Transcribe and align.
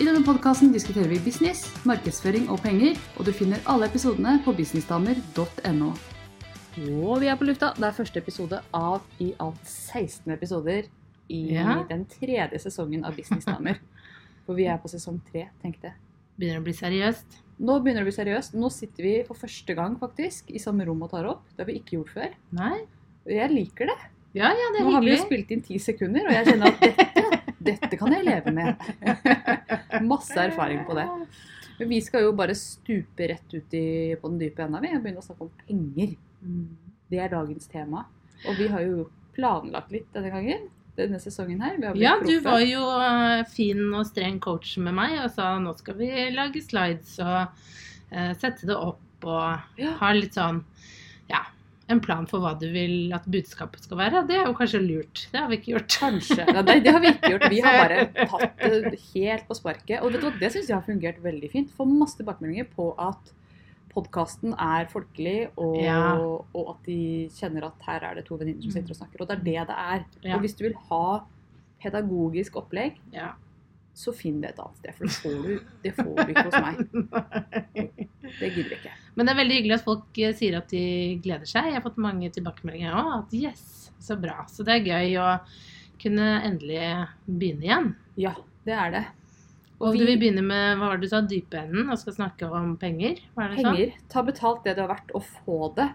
I 0.00 0.04
denne 0.06 0.22
podkasten 0.24 0.72
diskuterer 0.72 1.10
vi 1.10 1.18
business, 1.22 1.66
markedsføring 1.88 2.46
og 2.50 2.62
penger, 2.64 2.96
og 3.18 3.26
du 3.28 3.32
finner 3.36 3.60
alle 3.68 3.88
episodene 3.90 4.38
på 4.44 4.54
businessdamer.no. 4.56 5.90
Og 7.02 7.18
vi 7.20 7.28
er 7.28 7.36
på 7.36 7.44
lufta. 7.44 7.72
Det 7.76 7.84
er 7.90 7.96
første 7.98 8.22
episode 8.22 8.62
av 8.74 9.02
i 9.20 9.32
alt 9.44 9.60
16 9.68 10.32
episoder 10.32 10.88
i 11.32 11.42
Ja. 11.52 11.82
den 11.88 12.06
tredje 12.08 12.58
sesongen 12.64 13.04
av 13.04 13.14
Businessdamer. 13.16 13.78
For 14.46 14.56
vi 14.58 14.64
er 14.66 14.80
på 14.82 14.88
sesong 14.90 15.20
tre, 15.30 15.46
tenkte 15.62 15.90
jeg. 15.90 15.98
Begynner 16.40 16.62
å 16.62 16.64
bli 16.66 16.72
seriøst. 16.74 17.36
Nå 17.62 17.76
begynner 17.84 18.02
det 18.02 18.08
å 18.08 18.10
bli 18.10 18.16
seriøst. 18.16 18.56
Nå 18.58 18.70
sitter 18.72 19.04
vi 19.04 19.12
for 19.28 19.38
første 19.38 19.74
gang 19.78 19.94
faktisk 20.00 20.48
i 20.50 20.58
samme 20.58 20.86
rom 20.88 21.04
og 21.04 21.12
tar 21.12 21.28
opp. 21.30 21.44
Det 21.52 21.62
har 21.62 21.68
vi 21.68 21.76
ikke 21.78 21.98
gjort 22.00 22.10
før. 22.16 22.32
Nei? 22.58 22.80
Jeg 23.28 23.52
liker 23.52 23.92
det. 23.92 23.98
Ja, 24.34 24.48
ja, 24.56 24.70
det 24.72 24.80
er 24.80 24.88
Nå 24.88 24.94
har 24.96 25.04
vi 25.04 25.12
jo 25.12 25.20
spilt 25.22 25.52
inn 25.52 25.60
ti 25.62 25.76
sekunder, 25.78 26.24
og 26.26 26.32
jeg 26.34 26.48
kjenner 26.48 26.72
at 26.72 26.80
dette, 26.80 27.41
dette 27.66 27.98
kan 28.00 28.12
jeg 28.14 28.24
leve 28.26 28.52
med. 28.54 28.76
Masse 30.12 30.36
erfaring 30.40 30.84
på 30.88 30.96
det. 30.98 31.06
Men 31.78 31.88
vi 31.90 32.00
skal 32.04 32.26
jo 32.26 32.34
bare 32.36 32.54
stupe 32.58 33.26
rett 33.30 33.54
ut 33.56 33.74
i, 33.74 33.84
på 34.20 34.28
den 34.30 34.38
dype 34.42 34.62
enda, 34.66 34.80
vi, 34.82 34.92
og 34.94 35.02
begynne 35.04 35.22
å 35.22 35.26
snakke 35.26 35.46
om 35.48 35.52
penger. 35.66 36.14
Mm. 36.44 36.68
Det 37.12 37.20
er 37.24 37.32
dagens 37.32 37.68
tema. 37.72 38.04
Og 38.46 38.58
vi 38.58 38.68
har 38.72 38.84
jo 38.86 39.08
planlagt 39.36 39.92
litt 39.94 40.08
denne 40.14 40.30
gangen. 40.34 40.68
Denne 40.98 41.16
sesongen 41.22 41.62
her. 41.64 41.78
Vi 41.80 41.86
har 41.88 41.94
blitt 41.96 42.04
Ja, 42.04 42.16
du 42.20 42.26
proffe. 42.28 42.50
var 42.50 42.64
jo 42.68 42.82
eh, 43.00 43.44
fin 43.48 43.80
og 43.96 44.04
streng 44.10 44.36
coach 44.44 44.74
med 44.84 44.92
meg 44.98 45.14
og 45.22 45.30
sa 45.32 45.54
nå 45.62 45.72
skal 45.78 45.96
vi 45.96 46.10
lage 46.36 46.60
slides 46.60 47.14
og 47.24 47.54
uh, 48.12 48.32
sette 48.36 48.68
det 48.68 48.76
opp 48.76 49.24
og 49.24 49.80
Ja. 49.80 49.94
ha 50.02 50.10
litt 50.12 50.36
sånn 50.36 50.60
en 51.90 52.00
plan 52.00 52.26
for 52.30 52.40
hva 52.40 52.52
du 52.58 52.68
vil 52.72 53.12
at 53.12 53.24
budskapet 53.26 53.82
skal 53.84 53.98
være. 53.98 54.22
Det 54.28 54.36
er 54.38 54.46
jo 54.46 54.54
kanskje 54.56 54.80
lurt. 54.84 55.26
Det 55.32 55.40
har 55.40 55.48
vi 55.50 55.56
ikke 55.58 55.72
gjort. 55.74 55.96
Kanskje. 56.00 56.44
Ja, 56.46 56.62
det, 56.62 56.76
det 56.84 56.92
har 56.94 57.00
vi 57.02 57.10
ikke 57.12 57.30
gjort. 57.34 57.46
Vi 57.50 57.60
har 57.64 57.78
bare 57.82 58.26
tatt 58.30 58.62
det 58.62 59.00
helt 59.14 59.46
på 59.48 59.54
sparket. 59.58 60.00
Og 60.00 60.12
vet 60.12 60.20
du 60.22 60.26
hva, 60.28 60.34
det 60.40 60.52
syns 60.54 60.68
jeg 60.70 60.76
har 60.78 60.86
fungert 60.86 61.18
veldig 61.24 61.50
fint. 61.52 61.70
Får 61.76 61.90
masse 61.90 62.16
tilbakemeldinger 62.20 62.68
på 62.76 62.92
at 63.02 63.32
podkasten 63.92 64.54
er 64.56 64.86
folkelig, 64.88 65.50
og, 65.60 65.76
Ja. 65.84 66.16
og 66.56 66.70
at 66.76 66.86
de 66.86 67.28
kjenner 67.36 67.66
at 67.68 67.82
her 67.84 68.06
er 68.08 68.14
det 68.16 68.24
to 68.24 68.38
venninner 68.40 68.62
som 68.64 68.72
sitter 68.72 68.94
og 68.94 68.96
snakker. 69.02 69.20
Og 69.20 69.28
det 69.28 69.36
er 69.36 69.42
det 69.44 69.68
det 69.68 69.76
er. 69.82 70.04
Ja. 70.24 70.34
Og 70.36 70.40
hvis 70.46 70.54
du 70.56 70.64
vil 70.64 70.78
ha 70.88 71.04
pedagogisk 71.82 72.56
opplegg, 72.56 72.96
Ja. 73.12 73.32
Så 73.94 74.12
finn 74.16 74.40
det 74.40 74.50
et 74.54 74.60
annet 74.62 74.78
sted. 74.80 74.94
For 74.96 75.04
det 75.04 75.16
får 75.20 75.42
du, 75.44 75.72
det 75.84 75.92
får 75.96 76.12
du 76.16 76.30
ikke 76.32 76.44
hos 76.48 76.62
meg. 76.64 76.76
Det 78.40 78.48
gidder 78.54 78.76
ikke. 78.78 78.92
Men 79.16 79.26
det 79.28 79.32
er 79.34 79.38
veldig 79.42 79.56
hyggelig 79.58 79.76
at 79.76 79.84
folk 79.86 80.18
eh, 80.24 80.34
sier 80.38 80.56
at 80.60 80.70
de 80.72 80.84
gleder 81.24 81.48
seg. 81.50 81.68
Jeg 81.68 81.76
har 81.78 81.84
fått 81.84 81.98
mange 82.00 82.30
tilbakemeldinger 82.32 82.94
òg. 82.96 83.10
At 83.18 83.34
yes, 83.36 83.90
så 84.02 84.16
bra. 84.20 84.46
Så 84.48 84.64
det 84.66 84.78
er 84.78 84.86
gøy 84.88 85.16
å 85.20 85.26
kunne 86.02 86.30
endelig 86.48 86.86
begynne 87.28 87.66
igjen. 87.68 87.90
Ja, 88.20 88.32
det 88.66 88.74
er 88.78 88.94
det. 88.96 89.04
Og 89.82 89.92
vi- 89.92 89.98
du 89.98 90.06
vil 90.06 90.18
begynne 90.22 90.44
med 90.46 90.78
hva 90.78 90.88
var 90.92 90.96
det 91.00 91.08
du 91.08 91.12
sa, 91.12 91.20
dypenden 91.26 91.90
og 91.90 91.98
skal 91.98 92.14
snakke 92.14 92.48
om 92.50 92.76
penger? 92.78 93.18
Er? 93.36 93.56
Penger. 93.58 93.92
Ta 94.08 94.22
betalt 94.22 94.64
det 94.64 94.76
det 94.76 94.84
har 94.86 94.92
vært, 94.94 95.10
og 95.14 95.22
få 95.44 95.74
det. 95.76 95.88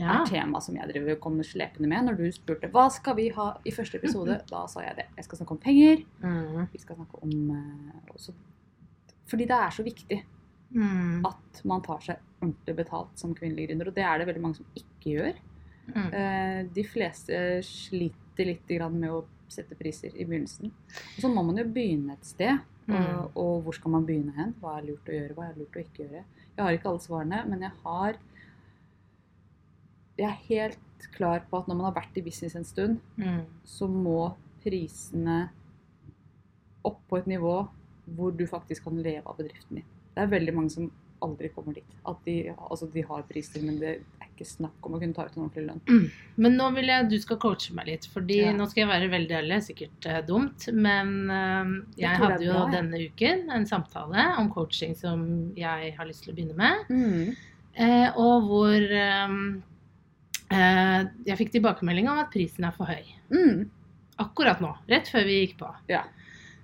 Ja. 0.00 0.16
er 0.22 0.26
tema 0.30 0.60
som 0.64 0.76
jeg 0.76 0.88
driver 0.90 1.18
kommer 1.22 1.44
slepende 1.46 1.88
med. 1.90 2.04
Når 2.08 2.16
du 2.18 2.26
spurte 2.32 2.70
hva 2.72 2.88
skal 2.90 3.16
vi 3.18 3.28
ha 3.36 3.50
i 3.64 3.72
første 3.76 4.00
episode, 4.00 4.40
da 4.52 4.64
sa 4.72 4.82
jeg 4.86 4.96
det. 4.96 5.06
Jeg 5.20 5.24
skal 5.28 5.38
snakke 5.42 5.56
om 5.56 5.62
penger. 5.62 6.02
Mm. 6.24 6.66
Vi 6.72 6.78
skal 6.82 6.96
snakke 7.00 7.22
om 7.22 7.34
uh, 7.54 8.14
også, 8.16 8.32
Fordi 9.30 9.44
det 9.50 9.58
er 9.62 9.70
så 9.70 9.86
viktig 9.86 10.22
Mm. 10.70 11.24
at 11.26 11.64
man 11.66 11.80
tar 11.82 11.98
seg 11.98 12.18
ordentlig 12.40 12.76
betalt 12.78 13.16
som 13.18 13.32
kvinnelig 13.34 13.64
gründer. 13.68 13.88
Og 13.90 13.94
det 13.96 14.04
er 14.06 14.18
det 14.20 14.26
veldig 14.28 14.42
mange 14.44 14.54
som 14.60 14.66
ikke 14.78 15.16
gjør. 15.16 15.38
Mm. 15.90 16.12
Eh, 16.14 16.58
De 16.76 16.84
fleste 16.86 17.40
sliter 17.66 18.46
litt 18.46 18.68
grann 18.70 18.94
med 19.00 19.10
å 19.10 19.24
sette 19.50 19.74
priser 19.74 20.14
i 20.14 20.22
begynnelsen. 20.24 20.70
Og 20.70 21.24
så 21.24 21.28
må 21.32 21.42
man 21.42 21.58
jo 21.58 21.64
begynne 21.66 22.14
et 22.14 22.24
sted. 22.28 22.60
Mm. 22.86 22.94
Og, 23.00 23.32
og 23.34 23.64
hvor 23.66 23.74
skal 23.80 23.90
man 23.96 24.06
begynne 24.06 24.30
hen? 24.36 24.54
Hva 24.62 24.76
er 24.78 24.86
lurt 24.92 25.10
å 25.10 25.16
gjøre, 25.16 25.34
hva 25.34 25.48
er 25.48 25.58
lurt 25.58 25.74
å 25.74 25.82
ikke 25.82 26.04
gjøre? 26.04 26.22
Jeg 26.54 26.62
har 26.64 26.78
ikke 26.78 26.88
alle 26.92 27.02
svarene, 27.08 27.42
men 27.50 27.66
jeg 27.66 27.72
har 27.82 28.20
Jeg 30.20 30.28
er 30.28 30.46
helt 30.50 31.08
klar 31.16 31.40
på 31.50 31.58
at 31.62 31.68
når 31.70 31.78
man 31.80 31.88
har 31.88 31.96
vært 32.02 32.18
i 32.20 32.24
business 32.26 32.56
en 32.60 32.64
stund, 32.68 33.00
Mm. 33.16 33.42
så 33.64 33.88
må 33.88 34.34
prisene 34.64 35.48
opp 36.84 37.00
på 37.08 37.18
et 37.20 37.26
nivå 37.30 37.54
hvor 38.16 38.32
du 38.36 38.46
faktisk 38.50 38.84
kan 38.88 38.98
leve 39.04 39.22
av 39.26 39.36
bedriften 39.38 39.80
din. 39.80 39.84
Det 40.14 40.24
er 40.24 40.32
veldig 40.32 40.54
mange 40.56 40.70
som 40.74 40.88
aldri 41.22 41.50
kommer 41.52 41.74
dit. 41.76 41.90
At 42.08 42.16
de, 42.24 42.38
altså 42.56 42.88
de 42.92 43.02
har 43.04 43.22
priser, 43.28 43.62
men 43.62 43.76
det 43.78 43.90
er 44.20 44.26
ikke 44.30 44.46
snakk 44.48 44.86
om 44.88 44.94
å 44.96 45.00
kunne 45.02 45.14
ta 45.14 45.26
ut 45.28 45.36
en 45.36 45.42
ordentlig 45.44 45.66
lønn. 45.68 46.06
Men 46.40 46.56
nå 46.56 46.70
vil 46.74 46.88
jeg 46.88 47.10
du 47.10 47.16
skal 47.20 47.36
coache 47.42 47.74
meg 47.76 47.90
litt, 47.90 48.06
fordi 48.08 48.38
Ja. 48.46 48.52
nå 48.56 48.66
skal 48.70 48.86
jeg 48.86 48.90
være 48.90 49.10
veldig 49.12 49.36
ærlig, 49.36 49.58
sikkert 49.68 50.06
uh, 50.08 50.20
dumt, 50.26 50.66
men 50.72 51.12
uh, 51.30 51.74
jeg 51.96 52.06
jeg 52.08 52.16
hadde 52.24 52.44
jo 52.48 52.64
denne 52.72 53.02
uken 53.04 53.50
en 53.52 53.66
samtale 53.68 54.24
om 54.40 54.48
coaching 54.50 54.96
som 54.96 55.52
jeg 55.56 55.94
har 55.96 56.06
lyst 56.08 56.24
til 56.24 56.32
å 56.32 56.36
begynne 56.36 56.56
med, 56.56 56.88
Mm. 56.90 57.36
Uh, 57.80 58.10
og 58.18 58.48
hvor 58.48 58.82
eh, 58.82 59.28
jeg 60.50 61.38
fikk 61.38 61.52
tilbakemelding 61.54 62.08
om 62.10 62.18
at 62.18 62.32
prisen 62.32 62.64
er 62.66 62.74
for 62.74 62.90
høy. 62.90 63.04
Mm. 63.30 63.68
Akkurat 64.20 64.58
nå, 64.62 64.72
rett 64.90 65.08
før 65.08 65.28
vi 65.28 65.36
gikk 65.44 65.60
på. 65.60 65.68
Ja. 65.92 66.04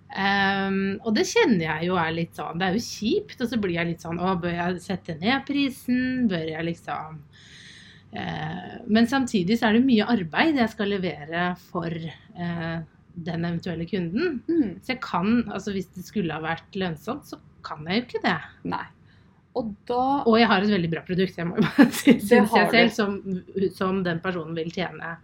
Um, 0.06 1.00
og 1.02 1.16
det 1.16 1.24
kjenner 1.26 1.64
jeg 1.64 1.88
jo 1.88 1.96
er 1.98 2.12
litt 2.14 2.36
sånn 2.38 2.60
Det 2.60 2.66
er 2.68 2.76
jo 2.76 2.82
kjipt, 2.84 3.40
og 3.42 3.48
så 3.50 3.56
blir 3.58 3.74
jeg 3.74 3.88
litt 3.88 4.04
sånn 4.04 4.20
Å, 4.22 4.36
bør 4.38 4.52
jeg 4.54 4.76
sette 4.84 5.16
ned 5.18 5.42
prisen? 5.48 6.28
Bør 6.30 6.44
jeg 6.46 6.62
liksom 6.68 7.16
uh, 8.14 8.76
Men 8.86 9.10
samtidig 9.10 9.58
så 9.58 9.66
er 9.66 9.76
det 9.76 9.88
mye 9.88 10.06
arbeid 10.14 10.60
jeg 10.62 10.72
skal 10.76 10.94
levere 10.94 11.48
for 11.58 11.90
uh, 11.90 12.78
den 13.26 13.48
eventuelle 13.48 13.88
kunden. 13.90 14.38
Mm. 14.46 14.78
Så 14.84 14.94
jeg 14.94 15.02
kan, 15.02 15.40
altså 15.50 15.74
hvis 15.74 15.90
det 15.96 16.06
skulle 16.06 16.36
ha 16.36 16.44
vært 16.44 16.78
lønnsomt, 16.78 17.26
så 17.26 17.40
kan 17.66 17.82
jeg 17.88 17.98
jo 17.98 18.06
ikke 18.06 18.24
det. 18.28 18.38
Nei. 18.68 18.84
Og 19.56 19.72
da 19.88 20.02
Og 20.28 20.38
jeg 20.38 20.48
har 20.50 20.64
et 20.64 20.72
veldig 20.74 20.90
bra 20.92 21.02
produkt, 21.06 21.38
jeg 21.38 21.48
må 21.48 21.56
bare 21.60 21.88
si, 22.00 22.18
syns 22.20 22.52
jeg 22.52 22.70
selv, 22.74 22.92
som, 22.96 23.16
som 23.76 24.02
den 24.06 24.20
personen 24.24 24.56
vil 24.58 24.72
tjene 24.74 25.16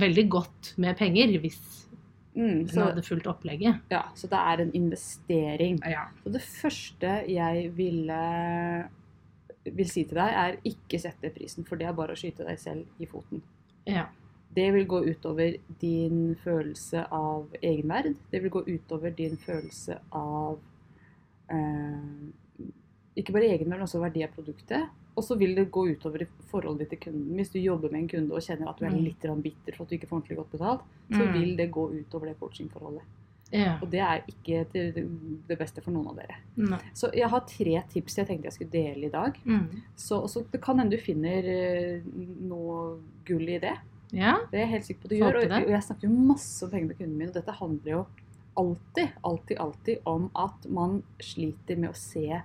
veldig 0.00 0.24
godt 0.30 0.72
med 0.78 0.94
penger 0.98 1.34
hvis 1.42 1.58
mm, 2.36 2.68
så, 2.70 2.86
hadde 2.86 3.02
fulgt 3.02 3.26
opplegget. 3.26 3.82
ja, 3.90 4.04
så 4.14 4.30
det 4.30 4.38
er 4.52 4.62
en 4.62 4.72
investering. 4.78 5.80
Ja. 5.82 6.06
Så 6.22 6.32
det 6.36 6.42
første 6.46 7.16
jeg 7.28 7.68
ville 7.76 8.22
vil 9.64 9.90
si 9.90 10.06
til 10.08 10.16
deg, 10.16 10.36
er 10.40 10.56
ikke 10.64 11.00
sette 11.02 11.32
prisen, 11.34 11.66
for 11.68 11.76
det 11.76 11.88
er 11.88 11.96
bare 11.96 12.14
å 12.14 12.18
skyte 12.18 12.46
deg 12.48 12.58
selv 12.60 13.02
i 13.02 13.10
foten. 13.10 13.44
ja. 13.88 14.08
Det 14.50 14.64
vil 14.74 14.86
gå 14.90 14.98
utover 15.06 15.52
din 15.78 16.32
følelse 16.42 17.04
av 17.14 17.52
egenverd. 17.62 18.16
Det 18.32 18.40
vil 18.42 18.50
gå 18.50 18.64
utover 18.66 19.12
din 19.14 19.36
følelse 19.38 19.94
av 20.10 20.56
eh, 21.54 22.16
ikke 23.16 23.32
bare 23.32 23.48
egenverd, 23.50 23.68
men 23.78 23.80
også 23.86 24.00
verdi 24.00 24.22
av 24.24 24.30
produktet. 24.34 24.88
Og 25.16 25.24
så 25.26 25.36
vil 25.36 25.54
det 25.56 25.70
gå 25.74 25.82
utover 25.90 26.22
i 26.22 26.26
forholdet 26.50 26.88
ditt 26.88 26.90
til 27.00 27.12
kunden. 27.12 27.34
Hvis 27.36 27.50
du 27.52 27.58
jobber 27.58 27.90
med 27.90 28.00
en 28.04 28.08
kunde 28.08 28.32
og 28.32 28.40
kjenner 28.42 28.68
at 28.70 28.78
du 28.78 28.84
er 28.86 28.90
Mm. 28.90 29.04
litt 29.04 29.20
bitter 29.42 29.74
for 29.76 29.82
at 29.84 29.88
du 29.90 29.96
ikke 29.96 30.06
får 30.08 30.16
ordentlig 30.20 30.36
godt 30.36 30.50
betalt, 30.52 30.80
så 31.10 31.26
Mm. 31.26 31.32
vil 31.32 31.56
det 31.56 31.70
gå 31.72 31.88
utover 31.90 32.26
det 32.26 32.38
coachingforholdet. 32.40 33.02
ja. 33.52 33.78
Og 33.82 33.90
det 33.90 33.98
er 33.98 34.22
ikke 34.28 34.64
det 34.72 35.58
beste 35.58 35.82
for 35.82 35.90
noen 35.90 36.06
av 36.06 36.16
dere. 36.16 36.36
Nei. 36.56 36.78
Så 36.94 37.10
jeg 37.12 37.28
har 37.28 37.40
tre 37.40 37.82
tips 37.90 38.14
jeg 38.16 38.26
tenkte 38.28 38.44
jeg 38.44 38.52
skulle 38.52 38.70
dele 38.70 39.06
i 39.06 39.10
dag. 39.10 39.34
Mm. 39.44 39.82
Så, 39.96 40.28
så 40.28 40.44
det 40.52 40.60
kan 40.62 40.78
hende 40.78 40.92
du 40.96 41.02
finner 41.02 41.42
eh, 41.44 42.00
noe 42.40 43.00
gull 43.26 43.48
i 43.48 43.58
det. 43.58 43.76
Ja. 44.12 44.38
Det 44.50 44.54
er 44.60 44.66
jeg 44.66 44.68
helt 44.68 44.84
sikker 44.84 45.00
på 45.00 45.04
at 45.06 45.10
du 45.10 45.16
Håper 45.24 45.40
gjør. 45.40 45.56
Og, 45.56 45.62
og 45.66 45.70
jeg 45.70 45.82
snakker 45.82 46.08
jo 46.08 46.14
masse 46.14 46.62
om 46.64 46.70
penger 46.70 46.86
med 46.86 46.98
kundene 46.98 47.18
mine, 47.18 47.28
og 47.28 47.34
dette 47.34 47.52
handler 47.58 47.90
jo 47.92 48.06
alltid, 48.56 49.08
alltid, 49.24 49.58
alltid 49.58 49.98
om 50.06 50.30
at 50.34 50.66
man 50.70 51.02
sliter 51.20 51.76
med 51.76 51.90
å 51.90 51.96
se 51.96 52.42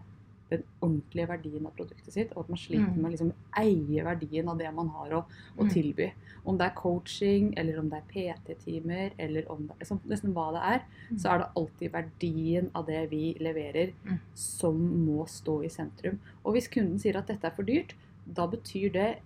den 0.56 0.64
ordentlige 0.82 1.28
verdien 1.30 1.66
av 1.70 1.74
produktet 1.78 2.14
sitt, 2.14 2.32
og 2.36 2.44
at 2.46 2.50
man 2.50 2.58
sliter 2.62 2.88
Mm. 2.92 3.02
med 3.02 3.06
å 3.06 3.14
liksom 3.16 3.34
eie 3.62 4.04
verdien 4.04 4.48
av 4.50 4.58
det 4.58 4.74
man 4.74 4.88
har 4.90 5.10
å, 5.20 5.24
å 5.58 5.64
Mm. 5.64 5.70
tilby. 5.74 6.12
Om 6.46 6.58
det 6.58 6.66
er 6.68 6.76
coaching, 6.76 7.54
eller 7.58 7.80
om 7.80 7.90
det 7.90 7.98
er 8.02 8.12
PT-timer, 8.14 9.12
eller 9.20 9.50
om 9.52 9.68
det 9.68 9.76
liksom, 9.80 10.00
nesten 10.08 10.34
hva 10.34 10.52
det 10.54 10.62
er, 10.64 10.82
Mm. 11.12 11.18
så 11.20 11.34
er 11.34 11.38
det 11.40 11.48
alltid 11.56 11.92
verdien 11.92 12.70
av 12.76 12.86
det 12.86 13.10
vi 13.10 13.34
leverer 13.40 13.94
som 14.34 14.76
må 15.06 15.26
stå 15.28 15.64
i 15.64 15.70
sentrum. 15.70 16.20
Og 16.46 16.54
hvis 16.54 16.68
kunden 16.70 17.00
sier 17.00 17.16
at 17.18 17.28
dette 17.28 17.46
er 17.46 17.52
for 17.52 17.64
dyrt, 17.64 17.94
da 18.32 18.48
betyr 18.48 18.92
det 18.92 19.20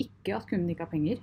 ikke 0.00 0.36
at 0.36 0.46
kunden 0.46 0.68
ikke 0.70 0.80
har 0.86 0.90
penger. 0.90 1.18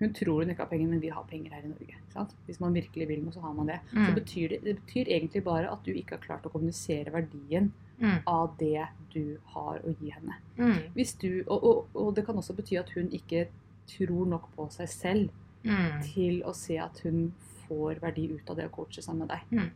Hun 0.00 0.12
tror 0.12 0.40
hun 0.42 0.50
ikke 0.50 0.58
har 0.58 0.66
penger, 0.66 0.88
men 0.88 1.00
vi 1.00 1.08
har 1.08 1.22
penger 1.24 1.50
her 1.52 1.62
i 1.64 1.68
Norge. 1.68 1.94
Sant? 2.12 2.34
Hvis 2.48 2.58
man 2.60 2.74
virkelig 2.74 3.06
vil 3.08 3.22
noe, 3.22 3.32
så 3.32 3.40
har 3.40 3.52
man 3.54 3.66
det. 3.66 3.80
Så 3.92 4.10
Mm. 4.10 4.14
betyr 4.16 4.48
det, 4.48 4.64
det 4.64 4.76
betyr 4.84 5.06
egentlig 5.06 5.44
bare 5.44 5.70
at 5.70 5.84
du 5.84 5.92
ikke 5.92 6.10
har 6.10 6.18
klart 6.18 6.42
å 6.42 6.50
kommunisere 6.50 7.12
verdien 7.12 7.72
Mm. 8.00 8.18
av 8.26 8.56
det 8.58 8.86
du 9.14 9.36
har 9.54 9.78
å 9.86 9.92
gi 10.00 10.10
henne. 10.10 10.34
Mm. 10.58 10.78
Hvis 10.96 11.12
du, 11.20 11.44
og, 11.46 11.64
og, 11.64 11.86
og 11.94 12.14
det 12.16 12.24
kan 12.26 12.36
også 12.36 12.56
bety 12.58 12.76
at 12.80 12.90
hun 12.96 13.06
ikke 13.14 13.46
tror 13.86 14.26
nok 14.26 14.50
på 14.56 14.68
seg 14.70 14.88
selv 14.88 15.40
Mm. 15.64 16.02
til 16.04 16.42
å 16.44 16.52
se 16.52 16.74
at 16.76 16.98
hun 17.06 17.32
får 17.66 18.00
verdi 18.02 18.26
ut 18.34 18.50
av 18.50 18.56
det 18.58 18.66
å 18.66 18.72
coache 18.74 19.00
sammen 19.00 19.24
med 19.24 19.30
deg. 19.32 19.40
Mm. 19.56 19.70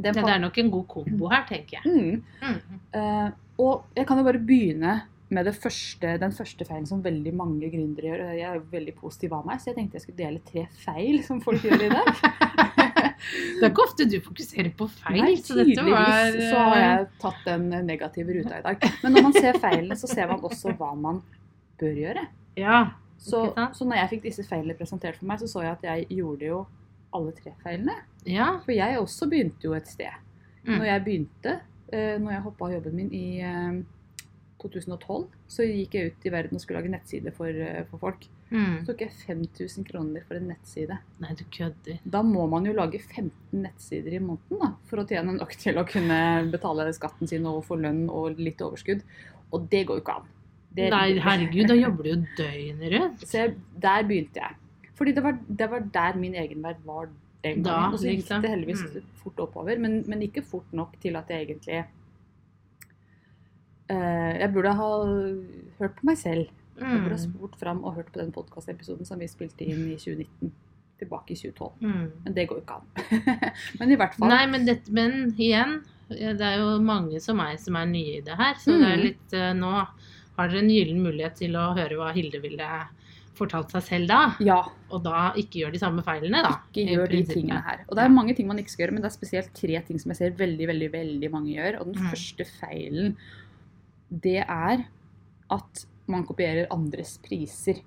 Ja, 0.00 0.12
det 0.16 0.22
er 0.24 0.38
nok 0.40 0.56
en 0.62 0.70
god 0.70 0.86
kombo 0.88 1.28
her, 1.28 1.42
tenker 1.44 1.76
jeg. 1.76 1.84
mm. 1.84 2.22
Mm. 2.40 2.78
Eh, 2.96 3.30
og 3.60 3.84
jeg 3.94 4.06
kan 4.08 4.16
jo 4.16 4.24
bare 4.24 4.38
begynne 4.40 4.94
med 5.28 5.44
det 5.44 5.52
første, 5.60 6.14
den 6.18 6.32
første 6.32 6.64
feilen 6.64 6.86
som 6.88 7.02
veldig 7.04 7.34
mange 7.36 7.68
gründere 7.70 8.08
gjør. 8.08 8.22
Jeg 8.38 8.46
er 8.48 8.54
jo 8.56 8.64
veldig 8.72 8.94
positiv 8.96 9.34
av 9.36 9.44
meg, 9.46 9.60
så 9.60 9.68
jeg 9.70 9.76
tenkte 9.76 9.98
jeg 10.00 10.06
skulle 10.06 10.22
dele 10.24 10.40
tre 10.48 10.64
feil 10.86 11.20
som 11.22 11.42
folk 11.44 11.62
gjør 11.68 11.84
i 11.84 11.92
dag. 11.92 12.08
Det 13.20 13.66
er 13.66 13.70
ikke 13.70 13.84
ofte 13.84 14.06
du 14.08 14.16
fokuserer 14.24 14.70
på 14.76 14.88
feil, 14.92 15.20
Nei, 15.22 15.34
så 15.44 15.56
dette 15.58 15.84
var 15.86 16.34
så 16.34 16.64
har 16.64 16.80
jeg 16.80 17.06
tatt 17.22 17.44
den 17.46 17.68
negative 17.86 18.36
ruta 18.38 18.58
i 18.58 18.64
dag. 18.64 18.88
Men 19.04 19.16
når 19.16 19.26
man 19.28 19.36
ser 19.36 19.60
feilene, 19.62 19.98
så 19.98 20.10
ser 20.10 20.30
man 20.30 20.42
også 20.46 20.74
hva 20.78 20.90
man 20.98 21.22
bør 21.80 22.02
gjøre. 22.04 22.26
Ja. 22.60 22.82
Så, 23.20 23.44
så 23.76 23.84
når 23.84 24.00
jeg 24.00 24.12
fikk 24.14 24.26
disse 24.30 24.44
feilene 24.48 24.76
presentert 24.78 25.18
for 25.20 25.28
meg, 25.28 25.42
så 25.42 25.48
så 25.50 25.64
jeg 25.66 25.76
at 25.76 25.86
jeg 25.90 26.06
gjorde 26.20 26.48
jo 26.48 26.64
alle 27.16 27.34
tre 27.36 27.52
feilene. 27.62 27.96
ja. 28.24 28.52
For 28.64 28.72
jeg 28.72 28.98
også 28.98 29.28
begynte 29.30 29.66
jo 29.66 29.74
et 29.76 29.88
sted. 29.90 30.14
Mm. 30.64 30.76
Når 30.76 30.84
jeg 30.88 31.04
begynte, 31.04 31.56
eh, 31.92 32.16
når 32.20 32.36
jeg 32.36 32.44
hoppa 32.46 32.68
av 32.68 32.76
jobben 32.76 32.96
min 32.96 33.12
i 33.16 33.40
eh, 33.44 33.80
2012, 34.62 35.24
så 35.50 35.66
gikk 35.66 35.96
jeg 35.96 36.12
ut 36.12 36.26
i 36.28 36.32
verden 36.32 36.58
og 36.58 36.62
skulle 36.62 36.80
lage 36.80 36.92
nettside 36.92 37.32
for, 37.36 37.48
eh, 37.48 37.82
for 37.90 38.02
folk. 38.02 38.26
Så 38.50 38.56
Mm. 38.56 38.84
tok 38.86 38.98
jeg 39.00 39.10
5000 39.28 39.84
kroner 39.86 40.24
for 40.26 40.34
en 40.34 40.48
nettside. 40.48 40.98
Nei, 41.20 41.34
du 41.38 41.44
kødder. 41.44 42.00
Da 42.04 42.20
må 42.22 42.48
man 42.50 42.64
jo 42.66 42.72
lage 42.72 42.98
15 42.98 43.30
nettsider 43.62 44.12
i 44.12 44.18
måneden 44.18 44.58
da, 44.58 44.72
for 44.86 44.96
å 44.98 45.06
tjene 45.06 45.36
nok 45.38 45.52
til 45.54 45.74
å 45.78 45.86
kunne 45.86 46.50
betale 46.50 46.92
skatten 46.92 47.28
sin 47.28 47.46
og 47.46 47.64
få 47.64 47.78
lønn 47.80 48.08
og 48.10 48.36
litt 48.38 48.58
overskudd. 48.58 49.02
Og 49.52 49.68
det 49.70 49.86
går 49.86 50.00
jo 50.00 50.02
ikke 50.02 50.16
an. 50.16 50.26
Det- 50.74 50.90
Nei, 50.90 51.18
herregud, 51.20 51.68
da 51.68 51.74
jobber 51.74 52.02
du 52.02 52.10
jo 52.10 52.26
døgnet 52.36 52.92
rundt. 53.00 53.20
Så 53.20 53.54
der 53.78 54.02
begynte 54.02 54.34
jeg. 54.42 54.54
Fordi 54.96 55.14
det 55.14 55.22
var, 55.22 55.38
det 55.48 55.70
var 55.70 55.80
der 55.80 56.14
min 56.18 56.34
egenverd 56.34 56.76
var 56.84 57.08
den 57.44 57.62
Da, 57.62 57.70
gangen. 57.70 57.92
og 57.94 57.98
så 58.00 58.06
gikk 58.10 58.18
liksom. 58.24 58.42
det 58.42 58.50
heldigvis 58.50 58.82
Mm. 58.96 59.02
fort 59.22 59.36
oppover, 59.38 59.78
men, 59.78 60.04
men 60.08 60.20
ikke 60.22 60.42
fort 60.44 60.72
nok 60.72 60.98
til 61.00 61.14
at 61.16 61.28
jeg 61.28 61.46
egentlig 61.48 61.84
eh, 63.88 64.38
Jeg 64.40 64.52
burde 64.52 64.74
ha 64.74 64.90
hørt 65.78 65.96
på 65.96 66.04
meg 66.04 66.18
selv. 66.18 66.48
Jeg 66.80 67.02
burde 67.04 67.14
ha 67.16 67.20
Mm. 67.20 67.30
spurt 67.34 67.56
fram 67.60 67.84
og 67.84 67.94
hørt 67.94 68.10
på 68.12 68.18
den 68.22 68.32
podkastepisoden 68.32 69.06
som 69.06 69.18
vi 69.20 69.26
spilte 69.28 69.66
inn 69.68 69.86
i 69.92 69.96
2019. 69.96 70.52
Tilbake 71.00 71.30
i 71.32 71.36
2012. 71.36 71.72
Mm. 71.80 72.10
Men 72.24 72.34
det 72.36 72.48
går 72.48 72.58
jo 72.58 72.62
ikke 72.64 72.76
an. 72.76 72.86
men 73.80 73.90
i 73.92 73.96
hvert 73.96 74.14
fall. 74.18 74.28
Nei, 74.28 74.46
men, 74.46 74.66
det, 74.66 74.78
men 74.92 75.32
igjen, 75.38 75.78
det 76.10 76.40
er 76.44 76.58
jo 76.60 76.78
mange 76.84 77.20
som 77.24 77.36
meg 77.40 77.58
som 77.62 77.76
er 77.76 77.86
nye 77.86 78.18
i 78.18 78.24
det 78.26 78.36
her, 78.36 78.54
så 78.60 78.74
det 78.76 78.88
er 78.90 78.96
Mm. 78.98 79.04
litt 79.06 79.32
eh, 79.32 79.52
Nå 79.56 79.70
har 80.36 80.48
dere 80.48 80.58
en 80.60 80.68
gyllen 80.72 81.00
mulighet 81.04 81.36
til 81.36 81.52
å 81.56 81.70
høre 81.76 81.96
hva 81.96 82.12
Hilde 82.12 82.40
ville 82.42 82.68
fortalt 83.40 83.70
seg 83.72 83.82
selv 83.82 84.08
da, 84.08 84.34
Ja, 84.44 84.58
og 84.90 85.02
da 85.04 85.32
ikke 85.40 85.62
gjør 85.62 85.72
de 85.72 85.78
samme 85.80 86.02
feilene, 86.04 86.42
da. 86.44 86.58
ikke 86.68 86.84
gjør 86.92 87.08
de 87.08 87.22
tingene 87.24 87.62
her. 87.64 87.84
Og 87.88 87.96
det 87.96 88.04
er 88.04 88.08
mange 88.12 88.34
ting 88.36 88.46
man 88.46 88.58
ikke 88.60 88.70
skal 88.74 88.84
gjøre, 88.86 88.92
men 88.98 89.02
det 89.02 89.08
er 89.10 89.16
spesielt 89.16 89.54
tre 89.56 89.80
ting 89.86 89.98
som 89.98 90.10
jeg 90.12 90.18
ser 90.18 90.30
veldig, 90.36 90.66
veldig, 90.68 90.90
veldig 90.92 91.30
mange 91.32 91.54
gjør. 91.56 91.80
Og 91.80 91.86
den 91.94 92.02
Mm. 92.02 92.10
første 92.12 92.44
feilen, 92.60 93.16
det 94.10 94.44
er 94.46 94.84
at 95.50 95.86
man 96.12 96.26
kopierer 96.28 96.70
andres 96.74 97.16
priser. 97.24 97.80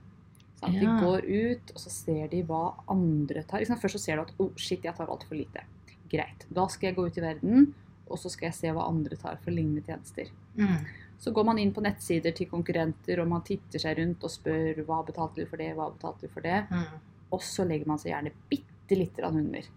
Ja. 0.64 0.72
De 0.72 0.88
går 1.04 1.26
ut, 1.28 1.72
og 1.76 1.80
så 1.82 1.92
ser 1.92 2.28
de 2.32 2.42
hva 2.48 2.66
andre 2.92 3.44
tar. 3.44 3.62
Liksom. 3.62 3.80
Først 3.82 4.00
så 4.00 4.04
ser 4.06 4.20
du 4.20 4.26
at 4.26 4.36
oh, 4.40 4.52
shit, 4.56 4.84
jeg 4.86 4.96
tar 4.96 5.12
altfor 5.12 5.36
lite. 5.38 5.66
Greit. 6.12 6.46
Da 6.54 6.68
skal 6.72 6.92
jeg 6.92 6.98
gå 6.98 7.08
ut 7.08 7.20
i 7.20 7.24
verden, 7.24 7.72
og 8.08 8.20
så 8.22 8.32
skal 8.32 8.50
jeg 8.50 8.60
se 8.60 8.72
hva 8.76 8.88
andre 8.88 9.18
tar 9.20 9.42
for 9.44 9.56
lignende 9.56 9.84
tjenester. 9.84 10.30
Mm. 10.56 10.86
Så 11.24 11.32
går 11.36 11.48
man 11.48 11.60
inn 11.60 11.74
på 11.76 11.84
nettsider 11.84 12.36
til 12.36 12.50
konkurrenter, 12.52 13.20
og 13.24 13.30
man 13.32 13.44
titter 13.48 13.82
seg 13.82 14.00
rundt 14.00 14.24
og 14.24 14.32
spør 14.32 14.84
hva 14.88 15.02
betalte 15.08 15.44
du 15.44 15.50
for 15.50 15.62
det, 15.62 15.72
hva 15.78 15.90
betalte 15.94 16.28
du 16.28 16.34
for 16.34 16.46
det. 16.46 16.64
Mm. 16.72 17.30
Og 17.34 17.44
så 17.44 17.66
legger 17.68 17.90
man 17.90 18.02
seg 18.02 18.14
gjerne 18.14 18.34
bitte 18.52 19.00
lite 19.00 19.22
grann 19.22 19.40
under. 19.40 19.70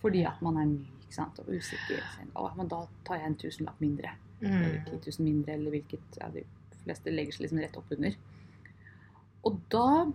Fordi 0.00 0.24
at 0.28 0.40
man 0.44 0.58
er 0.60 0.70
ny 0.70 0.80
og 1.18 1.48
usikker. 1.50 2.02
Så, 2.14 2.24
Å, 2.38 2.50
men 2.54 2.68
da 2.70 2.84
tar 3.06 3.18
jeg 3.18 3.30
en 3.30 3.38
tusenlapp 3.40 3.80
mindre. 3.82 4.12
Eller 4.40 4.78
ti 4.86 4.96
10 4.96 5.18
000 5.18 5.26
mindre, 5.26 5.56
eller 5.56 5.74
hvilket 5.74 6.18
ja, 6.20 6.28
fleste 6.84 7.10
legger 7.14 7.32
seg 7.32 7.46
liksom 7.46 7.60
rett 7.62 7.76
opp 7.76 7.92
under. 7.96 8.14
Og 9.44 9.60
da 9.72 10.06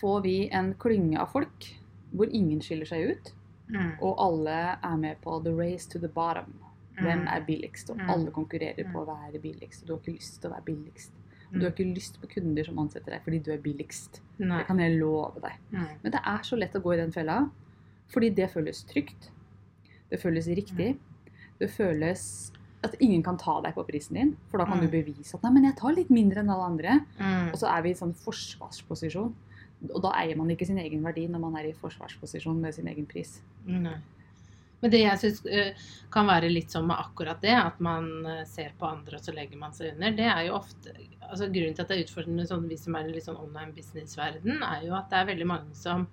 får 0.00 0.22
vi 0.22 0.36
en 0.54 0.72
klynge 0.74 1.18
av 1.20 1.30
folk 1.32 1.68
hvor 2.14 2.30
ingen 2.32 2.60
skiller 2.64 2.86
seg 2.88 3.10
ut, 3.12 3.32
Mm. 3.68 3.98
og 4.00 4.14
alle 4.18 4.78
er 4.82 4.96
med 4.96 5.20
på 5.20 5.42
the 5.44 5.50
race 5.52 5.86
to 5.90 5.98
the 5.98 6.08
bottom. 6.08 6.54
Hvem 6.96 7.20
Mm. 7.20 7.28
er 7.28 7.44
billigst? 7.44 7.90
Og 7.90 7.96
Mm. 7.98 8.10
alle 8.10 8.30
konkurrerer 8.30 8.84
Mm. 8.86 8.92
på 8.92 9.04
å 9.04 9.06
være 9.06 9.38
billigst. 9.42 9.82
Og 9.82 9.86
du 9.86 9.92
har 9.92 10.00
ikke 10.00 10.16
lyst 10.16 10.40
til 10.40 10.50
å 10.50 10.54
være 10.54 10.64
billigst. 10.64 11.10
Mm. 11.52 11.60
du 11.60 11.64
har 11.66 11.70
ikke 11.72 11.94
lyst 11.94 12.20
på 12.20 12.28
kunder 12.28 12.64
som 12.64 12.78
ansetter 12.78 13.10
deg 13.10 13.22
fordi 13.24 13.38
du 13.42 13.52
er 13.52 13.58
billigst. 13.58 14.20
Nei. 14.38 14.58
Det 14.58 14.66
kan 14.66 14.78
jeg 14.78 14.98
love 15.00 15.40
deg. 15.40 15.52
Mm. 15.72 15.86
Men 16.02 16.12
det 16.12 16.20
er 16.24 16.38
så 16.42 16.58
lett 16.58 16.72
å 16.74 16.82
gå 16.82 16.92
i 16.94 16.96
den 16.96 17.12
fella, 17.12 17.50
fordi 18.08 18.34
det 18.34 18.50
føles 18.50 18.84
trygt. 18.84 19.30
Det 20.10 20.20
føles 20.20 20.46
riktig. 20.46 20.98
Det 21.58 21.70
føles 21.70 22.52
at 22.84 22.94
ingen 23.00 23.22
kan 23.26 23.36
ta 23.36 23.60
deg 23.64 23.74
på 23.74 23.84
prisen 23.88 24.14
din, 24.14 24.36
for 24.50 24.58
da 24.58 24.64
kan 24.64 24.78
du 24.80 24.86
Mm. 24.86 24.92
bevise 24.92 25.34
at 25.34 25.42
nei, 25.42 25.50
men 25.50 25.64
jeg 25.64 25.76
tar 25.76 25.92
litt 25.96 26.10
mindre 26.10 26.40
enn 26.40 26.50
alle 26.50 26.68
andre. 26.70 27.00
Mm. 27.18 27.52
Og 27.52 27.58
så 27.58 27.66
er 27.76 27.82
vi 27.82 27.90
i 27.90 27.94
sånn 27.98 28.14
forsvarsposisjon. 28.14 29.34
Og 29.94 30.02
da 30.02 30.12
eier 30.18 30.36
man 30.36 30.48
ikke 30.50 30.66
sin 30.66 30.78
egen 30.78 31.02
verdi 31.02 31.26
når 31.28 31.40
man 31.40 31.56
er 31.56 31.68
i 31.68 31.72
forsvarsposisjon 31.72 32.60
med 32.60 32.74
sin 32.74 32.86
egen 32.86 33.06
pris. 33.06 33.40
Nei. 33.66 33.96
Men 34.80 34.90
det 34.92 35.00
jeg 35.00 35.18
syns 35.18 35.42
kan 36.10 36.26
være 36.26 36.52
litt 36.52 36.70
sånn 36.70 36.86
med 36.86 36.96
akkurat 36.98 37.40
det, 37.42 37.50
at 37.50 37.80
man 37.80 38.24
eh, 38.26 38.44
ser 38.44 38.70
på 38.78 38.86
andre 38.86 39.16
og 39.18 39.22
så 39.24 39.34
legger 39.34 39.58
man 39.58 39.72
seg 39.72 39.94
under, 39.94 40.12
det 40.14 40.26
er 40.30 40.46
jo 40.46 40.54
ofte 40.54 40.92
altså 41.28 41.48
Grunnen 41.52 41.74
til 41.74 41.82
at 41.82 41.88
det 41.88 41.96
er 41.98 42.04
utfordrende 42.06 42.46
sånn, 42.46 42.68
vi 42.68 42.76
som 42.76 42.94
er 42.94 43.08
i 43.08 43.12
litt 43.12 43.24
sånn 43.26 43.36
online 43.36 43.72
business-verden, 43.74 44.62
er 44.62 44.86
jo 44.86 44.94
at 44.94 45.10
det 45.10 45.18
er 45.18 45.26
veldig 45.34 45.46
mange 45.46 45.74
som 45.74 46.06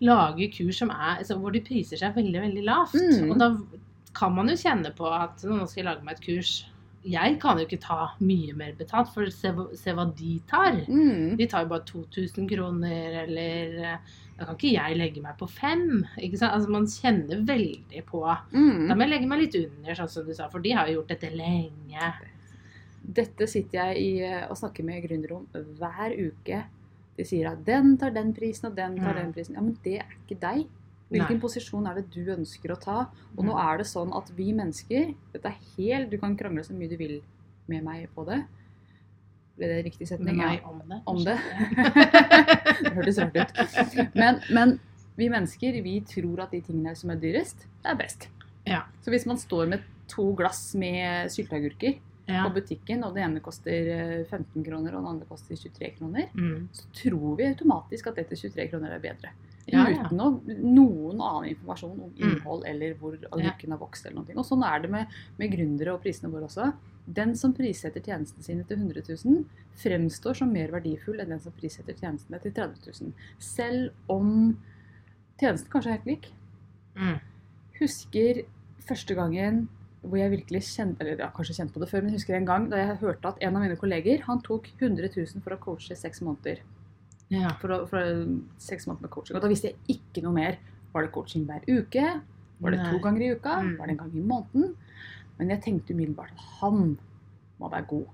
lager 0.00 0.50
kurs 0.52 0.78
som 0.78 0.90
er, 0.90 1.18
altså, 1.20 1.36
hvor 1.40 1.52
de 1.54 1.60
priser 1.64 2.00
seg 2.00 2.14
veldig, 2.16 2.40
veldig 2.46 2.64
lavt. 2.64 2.94
Mm. 2.94 3.30
Og 3.30 3.38
da 3.38 3.48
kan 4.14 4.32
man 4.34 4.48
jo 4.48 4.54
kjenne 4.54 4.94
på 4.96 5.06
at 5.10 5.42
nå 5.42 5.66
skal 5.66 5.82
jeg 5.82 5.88
lage 5.88 6.04
meg 6.04 6.14
et 6.18 6.24
kurs. 6.26 6.52
Jeg 7.04 7.38
kan 7.42 7.58
jo 7.58 7.66
ikke 7.66 7.80
ta 7.82 8.12
mye 8.24 8.54
mer 8.56 8.72
betalt, 8.78 9.10
for 9.12 9.26
se, 9.28 9.50
se 9.76 9.92
hva 9.92 10.06
de 10.16 10.38
tar. 10.48 10.78
Mm. 10.88 11.36
De 11.36 11.46
tar 11.46 11.64
jo 11.66 11.68
bare 11.68 11.84
2000 11.84 12.48
kroner, 12.48 13.24
eller 13.26 13.74
eh, 13.84 13.98
Da 14.38 14.44
kan 14.48 14.56
ikke 14.56 14.72
jeg 14.72 14.96
legge 14.98 15.20
meg 15.22 15.36
på 15.38 15.46
fem. 15.48 16.04
Ikke 16.18 16.38
sant? 16.40 16.54
Altså, 16.56 16.70
man 16.70 16.86
kjenner 16.90 17.44
veldig 17.46 18.04
på 18.08 18.22
Da 18.24 18.38
Mm. 18.56 18.88
må 18.96 19.00
jeg 19.04 19.10
legge 19.10 19.28
meg 19.28 19.38
litt 19.44 19.54
under, 19.60 19.94
sånn 19.94 20.08
som 20.10 20.24
du 20.26 20.32
sa, 20.34 20.48
for 20.48 20.58
de 20.60 20.72
har 20.72 20.86
jo 20.88 20.96
gjort 21.00 21.08
dette 21.12 21.30
lenge. 21.36 22.08
Dette 23.04 23.46
sitter 23.46 23.92
jeg 23.92 24.00
i, 24.00 24.22
eh, 24.24 24.46
og 24.48 24.56
snakker 24.56 24.82
med 24.84 25.04
gründere 25.04 25.36
om 25.36 25.46
hver 25.78 26.16
uke. 26.16 26.64
De 27.16 27.22
sier 27.24 27.46
at 27.52 27.64
'den 27.64 27.96
tar 27.98 28.10
den 28.10 28.32
prisen, 28.34 28.70
og 28.70 28.74
den 28.76 28.96
tar 28.98 29.12
Mm. 29.14 29.20
den 29.22 29.32
prisen'. 29.34 29.54
Ja, 29.54 29.60
men 29.60 29.78
det 29.84 29.98
er 30.00 30.06
ikke 30.26 30.40
deg. 30.40 30.66
Hvilken 31.10 31.36
Nei. 31.36 31.40
posisjon 31.40 31.86
er 31.86 31.94
det 32.00 32.10
du 32.10 32.24
ønsker 32.32 32.72
å 32.72 32.80
ta? 32.80 33.06
Og 33.36 33.44
nå 33.44 33.52
Mm. 33.52 33.60
er 33.72 33.78
det 33.78 33.86
sånn 33.86 34.16
at 34.16 34.30
vi 34.36 34.52
mennesker 34.52 35.14
Dette 35.32 35.46
er 35.46 35.58
helt 35.76 36.10
Du 36.10 36.16
kan 36.18 36.36
krangle 36.36 36.64
så 36.64 36.72
mye 36.72 36.88
du 36.88 36.96
vil 36.96 37.20
med 37.68 37.84
meg 37.84 38.08
på 38.14 38.24
det. 38.26 38.44
Ble 39.56 39.66
det 39.68 39.84
riktig 39.84 40.08
setning? 40.08 40.36
Med 40.36 40.46
meg 40.46 40.64
om 40.66 40.80
det. 40.88 41.02
Om 41.06 41.24
det. 41.24 41.38
Det 42.84 42.92
hørtes 42.96 43.18
rart 43.18 43.36
ut. 43.36 44.14
Men, 44.14 44.40
men 44.52 44.80
vi 45.16 45.28
mennesker 45.30 45.76
vi 45.84 46.00
tror 46.08 46.40
at 46.44 46.50
de 46.50 46.60
tingene 46.66 46.94
som 46.98 47.10
er 47.14 47.20
dyrest, 47.22 47.66
det 47.84 47.92
er 47.92 47.96
best. 48.00 48.28
Ja. 48.66 48.82
Så 49.04 49.12
hvis 49.14 49.26
man 49.30 49.38
står 49.40 49.68
med 49.70 49.84
to 50.10 50.32
glass 50.36 50.74
med 50.74 51.30
sylteagurker 51.30 51.98
Ja. 52.26 52.46
på 52.48 52.54
butikken, 52.56 53.04
og 53.04 53.12
det 53.14 53.22
ene 53.22 53.40
koster 53.44 53.70
eh, 53.92 54.24
15 54.24 54.64
kroner 54.64 54.94
og 54.96 55.02
det 55.04 55.10
andre 55.10 55.26
koster 55.28 55.54
23 55.60 55.90
kroner, 55.98 56.30
Mm. 56.34 56.68
så 56.72 56.84
tror 56.96 57.36
vi 57.36 57.44
automatisk 57.50 58.06
at 58.08 58.16
dette 58.16 58.34
23 58.36 58.68
kroner 58.70 58.94
er 58.96 58.98
bedre. 58.98 59.30
Ja, 59.66 59.86
ja. 59.88 60.04
Uten 60.04 60.18
noen 60.74 61.20
annen 61.20 61.50
informasjon 61.54 62.00
om 62.00 62.10
Mm. 62.10 62.30
innhold 62.30 62.64
eller 62.66 62.94
hvor 63.00 63.14
agurken 63.32 63.70
har 63.70 63.78
vokst. 63.78 64.06
eller 64.06 64.16
noe. 64.20 64.36
Og 64.36 64.44
sånn 64.44 64.64
er 64.64 64.80
det 64.82 64.90
med, 64.90 65.06
med 65.38 65.50
gründere 65.52 65.94
og 65.94 66.02
prisene 66.02 66.30
våre 66.30 66.44
også. 66.44 66.72
Den 67.06 67.34
som 67.36 67.52
prissetter 67.52 68.00
tjenestene 68.00 68.42
sine 68.42 68.64
til 68.64 68.78
100 68.78 69.02
000, 69.24 69.44
fremstår 69.76 70.36
som 70.36 70.52
mer 70.52 70.68
verdifull 70.72 71.20
enn 71.20 71.28
den 71.28 71.40
som 71.40 71.52
prissetter 71.52 71.94
tjenestene 71.94 72.40
til 72.40 72.52
30 72.52 73.00
000. 73.00 73.12
Selv 73.38 73.90
om 74.08 74.56
tjenesten 75.40 75.70
kanskje 75.70 75.90
er 75.90 75.96
helt 75.98 76.06
lik. 76.06 76.32
Mm. 76.96 77.18
Husker 77.80 78.44
første 78.86 79.14
gangen 79.14 79.68
hvor 80.04 80.18
jeg 80.20 80.30
virkelig 80.34 80.60
kjente 80.68 81.00
Eller 81.00 81.16
jeg 81.16 81.24
har 81.24 81.32
kanskje 81.32 81.56
kjent 81.56 81.72
på 81.72 81.80
det 81.80 81.88
før, 81.88 82.02
men 82.04 82.12
husker 82.12 82.36
en 82.36 82.46
gang 82.46 82.68
da 82.70 82.76
jeg 82.76 82.96
hørte 83.00 83.28
at 83.28 83.38
en 83.40 83.56
av 83.56 83.62
mine 83.62 83.76
kolleger 83.80 84.20
han 84.26 84.42
tok 84.44 84.68
100 84.78 85.08
000 85.16 85.40
for 85.42 85.54
å 85.56 85.58
coache 85.58 85.92
i 85.92 85.96
seks 85.96 86.20
måneder. 86.20 86.60
Ja. 87.32 87.54
For, 87.60 87.72
å, 87.72 87.84
for 87.88 88.24
seks 88.60 88.88
måneder 88.88 89.06
med 89.06 89.12
coaching. 89.14 89.38
Og 89.38 89.44
da 89.44 89.50
visste 89.50 89.72
jeg 89.72 89.98
ikke 89.98 90.24
noe 90.24 90.36
mer. 90.36 90.58
Var 90.94 91.06
det 91.06 91.14
coaching 91.14 91.46
hver 91.48 91.64
uke? 91.66 92.04
Var 92.62 92.74
det 92.74 92.84
to 92.86 93.00
ganger 93.02 93.24
i 93.24 93.30
uka? 93.34 93.56
Mm. 93.64 93.72
Var 93.78 93.88
det 93.88 93.94
en 93.94 94.02
gang 94.02 94.12
i 94.14 94.26
måneden? 94.28 94.76
Men 95.38 95.50
jeg 95.50 95.62
tenkte 95.64 95.96
umiddelbart 95.96 96.34
at 96.36 96.44
han 96.60 96.94
må 97.58 97.70
være 97.72 97.88
god. 97.90 98.06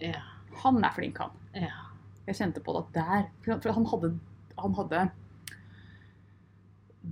Ja. 0.00 0.22
Han 0.62 0.80
er 0.84 0.94
flink, 0.96 1.20
han. 1.20 1.36
Ja. 1.56 1.74
Jeg 2.26 2.38
kjente 2.40 2.62
på 2.64 2.74
det 2.74 2.86
at 2.86 2.96
der 2.96 3.60
for 3.62 3.76
han 3.76 3.86
hadde, 3.92 4.10
han 4.58 4.74
hadde 4.78 5.02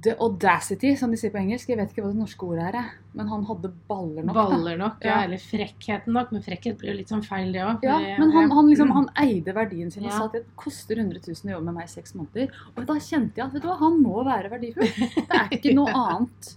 The 0.03 0.17
audacity, 0.19 0.97
som 0.99 1.11
de 1.13 1.17
sier 1.17 1.31
på 1.31 1.39
engelsk. 1.39 1.69
Jeg 1.71 1.79
vet 1.79 1.93
ikke 1.93 2.03
hva 2.03 2.09
det 2.11 2.19
norske 2.19 2.43
ordet 2.43 2.65
er, 2.75 2.89
men 3.15 3.29
han 3.31 3.45
hadde 3.47 3.71
baller 3.89 4.25
nok. 4.27 4.35
Baller 4.35 4.77
nok, 4.81 4.97
ja. 5.07 5.13
Ja. 5.13 5.19
Eller 5.29 5.39
frekkheten 5.39 6.13
nok. 6.17 6.33
Men 6.35 6.43
frekkhet 6.43 6.79
blir 6.81 6.91
jo 6.91 6.97
litt 6.99 7.13
sånn 7.13 7.23
feil, 7.25 7.53
det 7.55 7.63
òg. 7.63 7.85
Ja, 7.87 7.99
men 8.19 8.33
han, 8.35 8.51
han, 8.51 8.67
liksom, 8.69 8.89
Mm. 8.91 8.95
han 8.97 9.09
eide 9.23 9.55
verdien 9.55 9.93
sin 9.93 10.05
og 10.05 10.11
Ja. 10.11 10.19
sa 10.19 10.25
at 10.27 10.33
det 10.33 10.45
koster 10.57 10.97
100 10.99 11.21
000 11.23 11.47
å 11.47 11.55
jobbe 11.57 11.65
med 11.65 11.75
meg 11.75 11.85
i 11.85 11.93
seks 11.95 12.15
måneder. 12.15 12.51
Og 12.77 12.87
da 12.87 12.95
kjente 12.95 13.37
jeg 13.39 13.47
at 13.47 13.53
vet 13.55 13.63
du 13.63 13.69
hva, 13.69 13.79
han 13.79 14.03
må 14.03 14.25
være 14.25 14.51
verdifull. 14.51 14.91
Det 15.15 15.31
er 15.31 15.49
ikke 15.51 15.75
noe 15.79 15.95
annet 16.05 16.57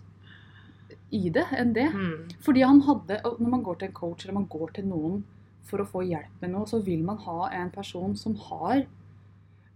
i 1.12 1.29
det 1.29 1.46
enn 1.56 1.74
det. 1.74 1.88
Mm. 1.94 2.27
Fordi 2.44 2.62
han 2.65 2.82
hadde, 2.82 3.22
Når 3.39 3.50
man 3.50 3.63
går 3.63 3.77
til 3.79 3.88
en 3.88 3.94
coach 3.94 4.25
eller 4.25 4.34
man 4.34 4.48
går 4.50 4.74
til 4.74 4.86
noen 4.89 5.24
for 5.63 5.79
å 5.79 5.86
få 5.88 6.01
hjelp 6.08 6.41
med 6.41 6.51
noe, 6.51 6.65
så 6.65 6.82
vil 6.84 7.03
man 7.03 7.17
ha 7.17 7.50
en 7.51 7.70
person 7.70 8.15
som 8.15 8.36
har, 8.36 8.86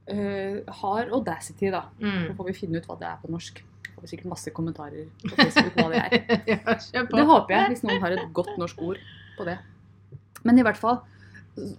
øh, 0.10 0.63
har 0.81 1.12
audacity, 1.13 1.70
da. 1.72 1.81
Så 2.00 2.05
Mm. 2.05 2.36
får 2.38 2.46
vi 2.46 2.53
finne 2.53 2.77
ut 2.77 2.86
hva 2.88 2.98
det 3.00 3.08
er 3.08 3.17
på 3.22 3.29
norsk. 3.31 3.63
Får 3.96 4.01
vi 4.01 4.08
sikkert 4.08 4.29
masse 4.31 4.50
kommentarer 4.51 5.08
på 5.22 5.36
Facebook 5.36 5.75
hva 5.75 5.89
det 5.91 6.01
er. 6.01 6.41
ja. 6.48 6.75
Det 7.05 7.25
håper 7.27 7.53
jeg, 7.55 7.67
hvis 7.70 7.84
noen 7.84 8.01
har 8.01 8.12
et 8.12 8.34
godt 8.34 8.58
norsk 8.58 8.81
ord 8.81 8.98
på 9.38 9.46
det. 9.46 9.58
Men 10.43 10.58
i 10.60 10.63
hvert 10.63 10.77
fall, 10.77 11.01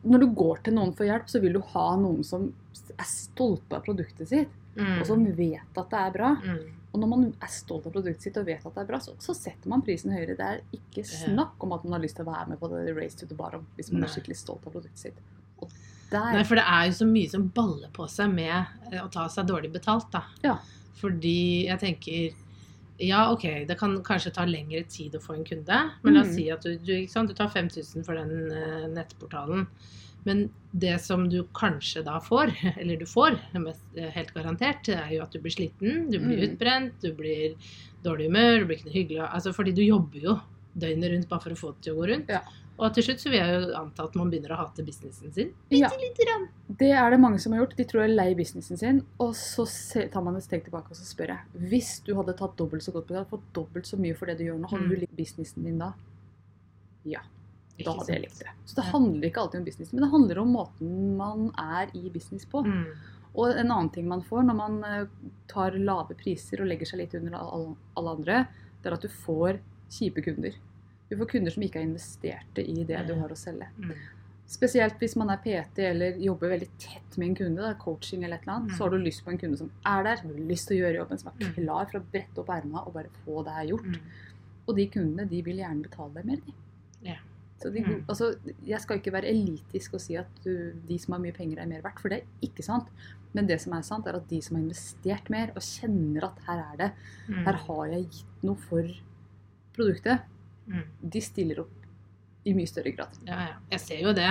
når 0.04 0.20
du 0.20 0.26
går 0.34 0.62
til 0.64 0.74
noen 0.74 0.92
for 0.94 1.04
hjelp, 1.04 1.26
så 1.28 1.40
vil 1.42 1.52
du 1.54 1.60
ha 1.60 1.96
noen 1.96 2.22
som 2.24 2.52
er 2.98 3.04
stolte 3.08 3.74
av 3.76 3.82
produktet 3.84 4.28
sitt, 4.28 4.48
Mm. 4.74 5.00
og 5.02 5.06
som 5.06 5.24
vet 5.36 5.76
at 5.76 5.90
det 5.90 5.98
er 6.00 6.10
bra. 6.14 6.28
Mm. 6.40 6.60
Og 6.94 7.00
når 7.00 7.08
man 7.08 7.24
er 7.42 7.46
stolt 7.52 7.84
av 7.86 7.92
produktet 7.92 8.22
sitt 8.22 8.36
og 8.40 8.46
vet 8.46 8.64
at 8.64 8.74
det 8.74 8.80
er 8.80 8.86
bra, 8.88 8.98
så, 9.04 9.12
så 9.20 9.34
setter 9.36 9.68
man 9.68 9.82
prisen 9.84 10.10
høyere. 10.12 10.34
Det 10.36 10.40
er 10.46 10.60
ikke 10.72 11.04
snakk 11.04 11.60
om 11.60 11.72
at 11.76 11.84
man 11.84 11.92
har 11.92 12.00
lyst 12.00 12.16
til 12.16 12.24
å 12.24 12.32
være 12.32 12.48
med 12.48 12.58
på 12.60 12.68
det 12.72 12.94
race 12.96 13.14
to 13.18 13.26
the 13.26 13.34
bottom 13.36 13.66
hvis 13.76 13.90
man 13.92 14.00
Nei. 14.00 14.08
er 14.08 14.12
skikkelig 14.14 14.36
stolt 14.40 14.64
av 14.66 14.72
produktet 14.72 14.98
sitt. 14.98 15.18
Og 15.60 15.68
der, 16.12 16.32
Nei, 16.36 16.44
for 16.48 16.60
det 16.60 16.64
er 16.68 16.86
jo 16.90 16.92
så 17.00 17.06
mye 17.08 17.30
som 17.32 17.48
baller 17.56 17.90
på 17.96 18.06
seg 18.12 18.30
med 18.34 18.54
eh, 18.92 19.00
å 19.02 19.08
ta 19.12 19.26
seg 19.32 19.48
dårlig 19.50 19.72
betalt, 19.74 20.10
da. 20.14 20.22
Ja. 20.44 20.58
Fordi 21.00 21.66
jeg 21.66 21.80
tenker 21.82 22.38
ja, 23.02 23.24
ok, 23.32 23.44
det 23.66 23.74
kan 23.80 23.96
kanskje 24.06 24.30
ta 24.36 24.44
lengre 24.46 24.84
tid 24.86 25.16
å 25.18 25.20
få 25.24 25.34
en 25.34 25.44
kunde. 25.48 25.78
Men 26.04 26.14
la 26.14 26.20
oss 26.22 26.28
Mm. 26.30 26.36
si 26.36 26.44
at 26.54 26.62
du, 26.62 26.76
du, 26.78 26.92
sant, 27.10 27.28
du 27.32 27.34
tar 27.34 27.48
5000 27.50 28.04
for 28.06 28.14
den 28.14 28.52
uh, 28.52 28.84
nettportalen. 28.92 29.64
Men 30.24 30.44
det 30.70 31.00
som 31.02 31.24
du 31.28 31.40
kanskje 31.56 32.04
da 32.06 32.20
får, 32.22 32.52
eller 32.78 33.00
du 33.00 33.06
får, 33.10 33.40
mest, 33.58 33.82
eh, 33.96 34.12
helt 34.14 34.30
garantert, 34.36 34.86
er 34.94 35.16
jo 35.16 35.22
at 35.24 35.32
du 35.34 35.40
blir 35.42 35.50
sliten, 35.56 36.04
du 36.12 36.20
blir 36.20 36.38
Mm. 36.38 36.44
utbrent, 36.52 37.00
du 37.02 37.10
blir 37.18 37.56
dårlig 38.04 38.28
humør, 38.30 38.60
du 38.60 38.66
blir 38.68 38.78
ikke 38.78 38.90
noe 38.92 38.98
hyggelig. 39.00 39.24
Altså 39.32 39.52
fordi 39.56 39.74
du 39.74 39.82
jobber 39.82 40.20
jo 40.28 40.36
døgnet 40.78 41.10
rundt 41.16 41.28
bare 41.32 41.40
for 41.42 41.50
å 41.56 41.58
få 41.58 41.72
det 41.74 41.82
til 41.88 41.96
å 41.96 41.98
gå 42.04 42.06
rundt. 42.12 42.30
Ja. 42.30 42.44
Og 42.82 42.90
til 42.96 43.04
slutt 43.06 43.20
så 43.22 43.30
vil 43.30 43.38
jeg 43.38 43.54
jo 43.62 43.74
anta 43.78 44.04
at 44.08 44.16
man 44.18 44.30
begynner 44.32 44.52
å 44.56 44.58
hate 44.58 44.82
businessen 44.82 45.30
sin. 45.36 45.52
Ja. 45.70 45.88
Lite 46.00 46.24
grann. 46.26 46.48
Det 46.80 46.88
er 46.98 47.10
det 47.14 47.20
mange 47.22 47.38
som 47.38 47.52
har 47.54 47.60
gjort. 47.62 47.76
De 47.78 47.84
tror 47.86 48.02
de 48.02 48.08
er 48.08 48.14
lei 48.16 48.32
businessen 48.34 48.80
sin. 48.80 48.98
Og 49.22 49.36
så 49.38 49.66
tar 50.10 50.24
man 50.26 50.36
et 50.40 50.46
steg 50.48 50.64
tilbake 50.66 50.90
og 50.90 50.98
så 50.98 51.06
spør 51.06 51.30
jeg 51.36 51.68
Hvis 51.70 51.92
du 52.06 52.14
hadde 52.18 52.34
tatt 52.40 52.56
dobbelt 52.58 52.82
så 52.82 52.90
godt 52.96 53.06
betalt, 53.12 53.30
fått 53.30 53.46
dobbelt 53.54 53.86
så 53.86 54.00
mye 54.02 54.16
for 54.18 54.26
det 54.26 54.38
du 54.40 54.44
gjør 54.48 54.58
nå, 54.64 54.70
hadde 54.72 54.88
Mm. 54.88 54.90
du 54.90 54.96
likt 55.04 55.16
businessen 55.16 55.64
din 55.68 55.78
da? 55.78 55.92
Da 57.04 57.22
Ikke 57.78 57.94
hadde 57.98 58.12
jeg 58.12 58.22
likt 58.26 58.38
det. 58.42 58.50
Så 58.68 58.76
det 58.78 58.84
handler 58.90 59.28
ikke 59.28 59.40
alltid 59.42 59.60
om 59.60 59.64
business, 59.64 59.92
men 59.92 60.02
det 60.04 60.10
handler 60.12 60.38
om 60.42 60.52
måten 60.54 61.16
man 61.16 61.46
er 61.58 61.90
i 61.96 62.10
business 62.12 62.44
på. 62.46 62.64
Mm. 62.66 62.84
Og 63.34 63.48
en 63.56 63.70
annen 63.72 63.88
ting 63.94 64.06
man 64.10 64.22
får 64.22 64.42
når 64.44 64.58
man 64.58 64.82
eh, 64.84 65.06
tar 65.48 65.72
lave 65.80 66.14
priser 66.18 66.60
og 66.60 66.68
legger 66.68 66.86
seg 66.90 67.00
litt 67.00 67.14
under 67.16 67.38
alle 67.40 68.10
andre, 68.16 68.42
det 68.82 68.90
er 68.90 68.98
at 68.98 69.06
du 69.06 69.08
får 69.08 69.58
kjipe 69.92 70.22
kunder. 70.26 70.52
Du 71.10 71.16
får 71.16 71.26
kunder 71.28 71.50
som 71.50 71.62
ikke 71.62 71.78
har 71.80 71.86
investert 71.88 72.58
i 72.58 72.84
det 72.84 73.06
du 73.06 73.14
har 73.14 73.28
å 73.28 73.36
selge. 73.36 73.68
Mm. 73.78 73.92
Spesielt 74.52 74.98
hvis 75.00 75.14
man 75.16 75.30
er 75.30 75.36
PT 75.40 75.78
eller 75.90 76.16
jobber 76.20 76.50
veldig 76.52 76.68
tett 76.78 77.16
med 77.18 77.28
en 77.30 77.34
kunde, 77.36 77.62
da, 77.62 77.74
coaching 77.80 78.24
eller 78.24 78.36
et 78.36 78.42
eller 78.42 78.54
annet, 78.58 78.70
Mm. 78.70 78.76
så 78.76 78.84
har 78.84 78.90
du 78.90 78.98
lyst 78.98 79.24
på 79.24 79.30
en 79.30 79.38
kunde 79.38 79.56
som 79.58 79.70
er 79.86 80.02
der, 80.04 80.16
som 80.16 80.28
har 80.30 80.36
lyst 80.38 80.68
til 80.68 80.76
å 80.76 80.80
gjøre 80.86 80.98
jobben, 80.98 81.18
som 81.18 81.28
er 81.32 81.46
Mm. 81.46 81.54
klar 81.54 81.86
for 81.90 81.98
å 82.00 82.04
brette 82.12 82.38
opp 82.38 82.48
ermene 82.48 82.86
og 82.86 82.92
bare 82.94 83.08
få 83.24 83.44
det 83.44 83.52
her 83.52 83.64
gjort. 83.66 83.84
Mm. 83.86 84.00
Og 84.68 84.76
de 84.76 84.86
kundene 84.88 85.28
de 85.28 85.42
vil 85.42 85.56
gjerne 85.56 85.82
betale 85.82 86.14
deg 86.14 86.24
mer. 86.24 86.36
De. 86.36 86.52
Ja. 87.02 87.16
Så 87.62 87.72
de, 87.72 87.80
Mm. 87.80 88.04
altså, 88.08 88.34
jeg 88.66 88.80
skal 88.80 88.98
ikke 88.98 89.12
være 89.12 89.30
elitisk 89.30 89.94
og 89.94 90.00
si 90.00 90.16
at 90.16 90.26
du, 90.44 90.72
de 90.88 90.98
som 90.98 91.12
har 91.12 91.20
mye 91.20 91.32
penger, 91.32 91.58
er 91.60 91.66
mer 91.66 91.80
verdt, 91.82 92.00
for 92.00 92.08
det 92.08 92.22
er 92.22 92.48
ikke 92.48 92.62
sant. 92.64 92.88
Men 93.34 93.46
det 93.46 93.60
som 93.60 93.72
er 93.72 93.82
sant, 93.82 94.06
er 94.06 94.16
at 94.16 94.28
de 94.28 94.40
som 94.42 94.56
har 94.56 94.64
investert 94.64 95.30
mer 95.30 95.48
og 95.56 95.62
kjenner 95.62 96.24
at 96.24 96.38
her 96.46 96.58
er 96.72 96.76
det, 96.76 96.92
Mm. 97.28 97.44
her 97.44 97.52
har 97.52 97.86
jeg 97.88 98.10
gitt 98.10 98.42
noe 98.42 98.56
for 98.56 98.82
produktet, 99.74 100.20
Mm. 100.68 100.82
de 101.10 101.20
stiller 101.20 101.60
opp 101.60 101.70
i 102.46 102.52
mye 102.54 102.66
større 102.70 102.92
grad. 102.96 103.08
Ja, 103.26 103.40
ja. 103.48 103.54
Jeg 103.70 103.80
ser 103.80 104.00
jo 104.02 104.12
det 104.12 104.28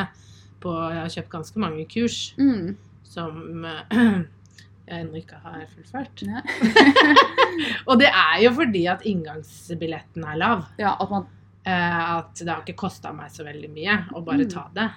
på 0.62 0.72
Jeg 0.92 1.02
har 1.02 1.10
kjøpt 1.10 1.30
ganske 1.30 1.60
mange 1.60 1.86
kurs 1.90 2.34
Mm. 2.38 2.76
som 3.04 3.66
jeg 3.92 4.28
ennå 4.88 5.16
ikke 5.22 5.40
har 5.44 5.66
fullført. 5.76 6.24
Og 7.88 8.00
det 8.00 8.10
er 8.10 8.42
jo 8.44 8.52
fordi 8.56 8.86
at 8.92 9.04
inngangsbilletten 9.08 10.24
er 10.28 10.38
lav. 10.42 10.66
ja, 10.80 10.96
at 11.00 11.10
man 11.10 11.28
Eh, 11.64 12.18
at 12.18 12.34
det 12.42 12.48
har 12.50 12.64
ikke 12.64 12.74
kosta 12.88 13.12
meg 13.14 13.30
så 13.30 13.44
veldig 13.46 13.68
mye 13.70 13.94
å 14.18 14.24
bare 14.26 14.48
Mm. 14.48 14.50
ta 14.50 14.64
det. 14.74 14.88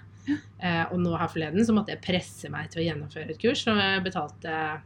Eh, 0.59 0.87
og 0.91 0.99
nå 0.99 1.11
her 1.19 1.29
forleden 1.29 1.61
så 1.61 1.75
måtte 1.77 1.93
jeg 1.93 2.01
presse 2.01 2.49
meg 2.49 2.71
til 2.71 2.81
å 2.81 2.87
gjennomføre 2.87 3.29
et 3.35 3.39
kurs, 3.39 3.67
og 3.69 3.77
jeg 3.77 4.03
betalte 4.03 4.81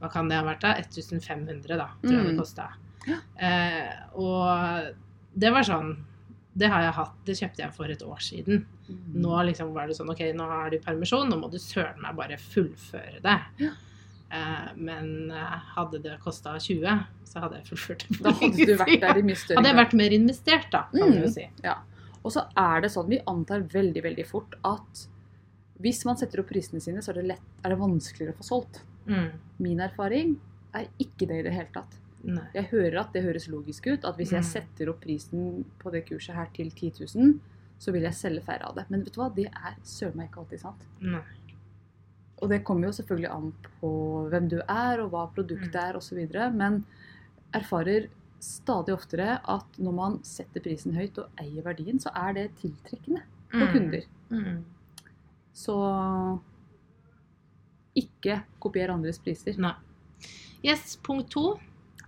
hva 0.00 0.08
kan 0.10 0.28
det 0.30 0.38
ha 0.38 0.44
vært 0.46 0.62
da? 0.62 0.70
1500, 0.80 1.76
da, 1.76 1.88
tror 2.00 2.10
jeg 2.16 2.24
det 2.24 2.32
Mm. 2.32 2.38
kosta. 2.40 2.70
Ja. 3.06 3.18
Eh, 3.36 3.92
og 4.14 4.94
det 5.34 5.50
var 5.54 5.62
sånn 5.62 5.96
Det 6.56 6.66
har 6.66 6.82
jeg 6.82 6.92
hatt, 6.96 7.12
det 7.24 7.34
kjøpte 7.38 7.62
jeg 7.62 7.72
for 7.76 7.84
et 7.92 8.00
år 8.02 8.18
siden. 8.20 8.64
Nå 9.14 9.36
liksom 9.46 9.68
var 9.72 9.86
det 9.86 9.94
sånn 9.96 10.10
OK, 10.10 10.18
nå 10.34 10.46
har 10.50 10.70
du 10.72 10.78
permisjon, 10.82 11.28
nå 11.30 11.36
må 11.38 11.48
du 11.52 11.58
søren 11.62 12.00
meg 12.02 12.16
bare 12.18 12.36
fullføre 12.42 13.20
det. 13.22 13.36
Ja. 13.62 13.70
Eh, 14.34 14.72
men 14.76 15.30
eh, 15.30 15.54
hadde 15.76 16.00
det 16.02 16.16
kosta 16.24 16.56
20, 16.58 17.04
så 17.24 17.40
hadde 17.44 17.60
jeg 17.60 17.68
fullført 17.70 18.02
det. 18.08 18.18
Da 18.26 18.32
hadde 18.40 18.66
du 18.66 18.74
vært 18.82 19.00
der 19.06 19.20
i 19.22 19.22
mye 19.22 19.38
større 19.38 19.60
Hadde 19.62 19.70
jeg 19.72 19.78
vært 19.78 19.94
mer 20.02 20.16
investert, 20.18 20.68
da, 20.74 20.82
kan 20.90 21.14
du 21.14 21.18
Mm. 21.20 21.22
jo 21.22 21.30
si. 21.36 21.46
Og 22.24 22.32
så 22.34 22.44
er 22.58 22.80
det 22.82 22.90
sånn, 22.92 23.08
vi 23.08 23.20
antar 23.30 23.62
veldig, 23.70 24.02
veldig 24.10 24.26
fort 24.28 24.58
at 24.66 25.06
hvis 25.80 26.02
man 26.04 26.18
setter 26.20 26.42
opp 26.42 26.50
prisene 26.50 26.82
sine, 26.82 26.98
så 27.00 27.14
er 27.14 27.22
det, 27.22 27.26
lett, 27.30 27.46
er 27.64 27.70
det 27.72 27.78
vanskeligere 27.80 28.34
å 28.34 28.40
få 28.42 28.48
solgt. 28.50 28.82
Mm. 29.06 29.30
Min 29.64 29.80
erfaring 29.80 30.34
er 30.74 30.90
ikke 30.98 31.26
det 31.30 31.38
i 31.40 31.46
det 31.46 31.54
hele 31.54 31.70
tatt. 31.72 31.96
Nei. 32.22 32.44
Jeg 32.54 32.64
hører 32.70 33.00
at 33.00 33.12
det 33.12 33.22
høres 33.24 33.48
logisk 33.48 33.86
ut, 33.86 34.04
at 34.04 34.16
hvis 34.16 34.30
jeg 34.32 34.42
Mm. 34.42 34.48
setter 34.50 34.88
opp 34.90 35.00
prisen 35.00 35.64
på 35.78 35.90
det 35.92 36.06
kurset 36.06 36.34
her 36.34 36.46
til 36.54 36.70
10 36.70 36.92
000, 37.16 37.40
så 37.78 37.92
vil 37.92 38.02
jeg 38.02 38.12
selge 38.14 38.42
færre 38.44 38.66
av 38.68 38.74
det. 38.76 38.84
Men 38.90 39.04
vet 39.04 39.14
du 39.14 39.20
hva, 39.20 39.34
det 39.34 39.46
er 39.46 39.76
søren 39.82 40.16
meg 40.16 40.28
ikke 40.30 40.40
alltid 40.44 40.60
sant. 40.60 40.82
Nei. 41.00 41.22
Og 42.42 42.48
det 42.50 42.62
kommer 42.64 42.86
jo 42.88 42.92
selvfølgelig 42.92 43.30
an 43.30 43.52
på 43.80 44.28
hvem 44.30 44.48
du 44.48 44.58
er, 44.68 45.00
og 45.00 45.10
hva 45.10 45.26
produktet 45.34 45.72
Mm. 45.74 45.88
er 45.88 45.96
osv. 45.96 46.52
Men 46.54 46.84
erfarer 47.54 48.08
stadig 48.38 48.94
oftere 48.94 49.40
at 49.48 49.78
når 49.78 49.92
man 49.94 50.18
setter 50.22 50.60
prisen 50.60 50.94
høyt 50.94 51.18
og 51.18 51.28
eier 51.38 51.62
verdien, 51.62 51.98
så 52.00 52.10
er 52.14 52.32
det 52.34 52.54
tiltrekkende 52.56 53.22
på 53.50 53.66
Mm. 53.66 53.72
kunder. 53.72 54.02
Mm. 54.30 54.64
Så 55.54 56.40
ikke 57.96 58.42
kopier 58.62 58.90
andres 58.92 59.18
priser. 59.18 59.56
Nei. 59.58 59.74
Yes, 60.64 60.96
punkt 61.02 61.30
to. 61.30 61.58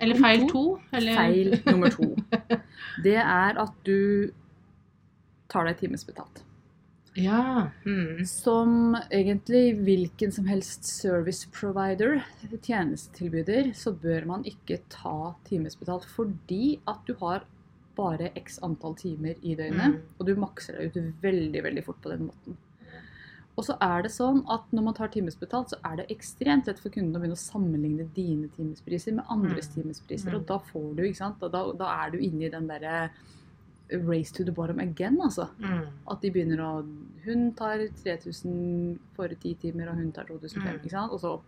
Eller 0.02 0.18
feil 0.18 0.46
to. 0.50 0.62
Eller... 0.92 1.14
Feil 1.16 1.58
nummer 1.66 1.92
to. 1.94 2.08
Det 3.04 3.16
er 3.22 3.58
at 3.62 3.74
du 3.86 4.32
tar 5.52 5.68
deg 5.68 5.78
timesbetalt. 5.82 6.42
Ja. 7.14 7.68
Mm. 7.84 8.22
Som 8.28 8.96
egentlig 9.12 9.76
hvilken 9.84 10.32
som 10.32 10.46
helst 10.48 10.86
service 10.88 11.48
provider, 11.52 12.22
tjenestetilbyder, 12.64 13.72
så 13.76 13.92
bør 13.92 14.24
man 14.30 14.46
ikke 14.48 14.80
ta 14.92 15.34
timesbetalt 15.48 16.06
fordi 16.08 16.78
at 16.88 17.04
du 17.08 17.14
har 17.20 17.44
bare 17.98 18.30
x 18.40 18.56
antall 18.64 18.94
timer 18.96 19.36
i 19.44 19.54
døgnet, 19.58 19.98
Mm. 19.98 20.00
og 20.18 20.26
du 20.26 20.34
makser 20.40 20.78
deg 20.78 20.96
ut 20.96 21.22
veldig, 21.22 21.62
veldig 21.68 21.84
fort 21.84 22.00
på 22.00 22.14
den 22.14 22.30
måten. 22.30 22.56
Og 23.56 23.64
så 23.66 23.74
er 23.84 24.02
det 24.06 24.10
sånn 24.14 24.38
at 24.48 24.70
når 24.72 24.82
man 24.86 24.94
tar 24.96 25.08
timesbetalt, 25.12 25.68
så 25.74 25.76
er 25.84 25.96
det 26.00 26.06
ekstremt 26.14 26.66
lett 26.66 26.78
for 26.80 26.88
kunden 26.94 27.12
å 27.14 27.20
begynne 27.20 27.36
å 27.36 27.42
sammenligne 27.42 28.06
dine 28.16 28.48
timespriser 28.56 29.12
med 29.18 29.26
andres 29.28 29.68
Mm. 29.68 29.74
timespriser, 29.82 30.30
Mm. 30.32 30.36
og 30.36 30.46
da 30.46 30.58
får 30.58 30.96
du, 30.96 31.02
ikke 31.02 31.16
sant, 31.16 31.38
da, 31.40 31.72
da 31.72 31.90
er 32.06 32.10
du 32.10 32.18
inne 32.18 32.44
i 32.46 32.48
den 32.48 32.66
derre 32.66 33.10
race 34.08 34.32
to 34.32 34.42
the 34.44 34.50
bottom 34.52 34.78
again, 34.80 35.18
altså. 35.20 35.50
Mm. 35.60 35.86
At 36.08 36.20
de 36.22 36.30
begynner 36.30 36.58
å 36.64 36.86
Hun 37.24 37.52
tar 37.52 37.78
3000 38.02 38.98
for 39.14 39.28
ti 39.28 39.54
timer, 39.54 39.88
og 39.90 39.96
hun 39.96 40.10
tar 40.12 40.24
2005. 40.24 40.62
Mm. 40.72 40.80
ikke 40.80 40.90
sant? 40.90 41.12
Og 41.12 41.20
så 41.20 41.40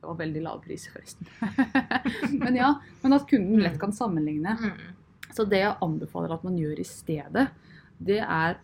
Det 0.00 0.06
var 0.08 0.16
veldig 0.16 0.42
lave 0.42 0.62
priser, 0.62 0.90
forresten. 0.92 1.26
men 2.40 2.54
ja, 2.56 2.74
men 3.02 3.12
at 3.12 3.26
kunden 3.28 3.60
lett 3.60 3.78
kan 3.78 3.92
sammenligne. 3.92 4.56
Mm. 4.56 4.72
Så 5.30 5.44
det 5.46 5.58
jeg 5.60 5.76
anbefaler 5.82 6.32
at 6.32 6.42
man 6.42 6.56
gjør 6.56 6.80
i 6.80 6.84
stedet, 6.88 7.50
det 8.02 8.18
er 8.24 8.56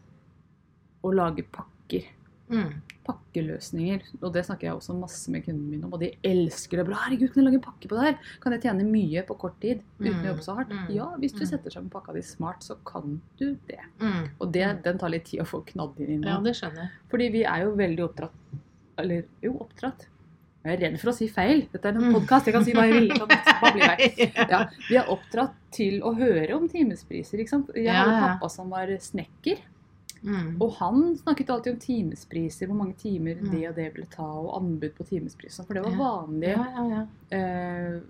å 1.04 1.12
lage 1.14 1.44
pakker. 1.52 2.06
Mm. 2.48 2.74
Pakkeløsninger. 3.06 4.02
Og 4.22 4.32
det 4.34 4.44
snakker 4.46 4.68
jeg 4.68 4.76
også 4.78 4.94
masse 4.98 5.30
med 5.30 5.44
kundene 5.46 5.70
mine 5.70 5.84
om, 5.88 5.92
og 5.96 6.00
de 6.02 6.10
elsker 6.26 6.78
det. 6.80 6.86
Herregud, 6.94 7.28
kan 7.32 7.42
jeg 7.42 7.46
lage 7.48 7.58
en 7.60 7.64
pakke 7.66 7.88
på 7.90 7.96
det 7.98 8.04
her? 8.06 8.16
Kan 8.42 8.52
jeg 8.56 8.62
tjene 8.66 8.86
mye 8.90 9.22
på 9.26 9.36
kort 9.38 9.58
tid 9.60 9.82
uten 10.00 10.12
Mm. 10.14 10.22
å 10.24 10.28
jobbe 10.32 10.42
så 10.46 10.56
hardt? 10.56 10.70
Mm. 10.70 10.94
Ja, 10.94 11.06
hvis 11.18 11.32
du 11.32 11.44
Mm. 11.44 11.46
setter 11.50 11.70
sammen 11.70 11.90
pakka 11.90 12.12
di 12.14 12.22
smart, 12.22 12.60
så 12.62 12.76
kan 12.84 13.20
du 13.38 13.56
det. 13.68 13.80
Mm. 14.00 14.28
Og 14.40 14.52
det, 14.52 14.82
den 14.82 14.98
tar 14.98 15.08
litt 15.10 15.24
tid 15.24 15.40
å 15.40 15.44
få 15.46 15.64
knadd 15.66 15.98
inn 16.00 16.10
i 16.10 16.18
nå. 16.18 16.26
Ja, 16.28 16.40
det 16.40 16.54
skjønner 16.54 16.76
jeg. 16.82 16.90
Fordi 17.10 17.28
vi 17.32 17.42
er 17.44 17.62
jo 17.64 17.76
veldig 17.76 18.04
oppdratt 18.10 18.30
Eller 18.98 19.24
jo, 19.42 19.52
oppdratt. 19.60 20.06
Jeg 20.64 20.72
er 20.80 20.90
redd 20.90 20.98
for 20.98 21.10
å 21.10 21.14
si 21.14 21.28
feil. 21.28 21.68
Dette 21.70 21.84
er 21.84 21.92
en 21.94 22.00
Mm. 22.00 22.14
podkast. 22.14 22.46
Jeg 22.46 22.54
kan 22.54 22.64
si 22.64 22.72
hva 22.72 22.86
jeg 22.88 22.94
vil. 22.94 23.08
Ja, 24.50 24.66
vi 24.88 24.96
er 24.96 25.04
oppdratt 25.06 25.52
til 25.70 26.00
å 26.00 26.16
høre 26.16 26.54
om 26.56 26.66
timespriser. 26.66 27.36
Jeg 27.38 27.86
har 27.92 28.06
hadde 28.06 28.38
pappa 28.38 28.48
som 28.50 28.70
var 28.70 28.86
snekker, 28.86 29.58
Mm. 30.26 30.56
og 30.60 30.72
han 30.80 30.96
snakket 31.20 31.50
alltid 31.54 31.72
om 31.72 31.78
timespriser, 31.78 32.66
hvor 32.66 32.74
mange 32.80 32.96
timer 32.98 33.36
Mm. 33.40 33.50
det 33.52 33.68
og 33.68 33.74
det 33.76 33.84
ville 33.94 34.08
ta, 34.10 34.26
og 34.26 34.56
anbud 34.60 34.90
på 34.96 35.06
timespriser. 35.06 35.64
For 35.64 35.74
det 35.74 35.84
var 35.84 35.94
vanlig. 36.00 36.48
Ja, 36.50 36.64
ja, 36.74 36.84
ja. 36.90 37.02
Eh, 37.36 38.00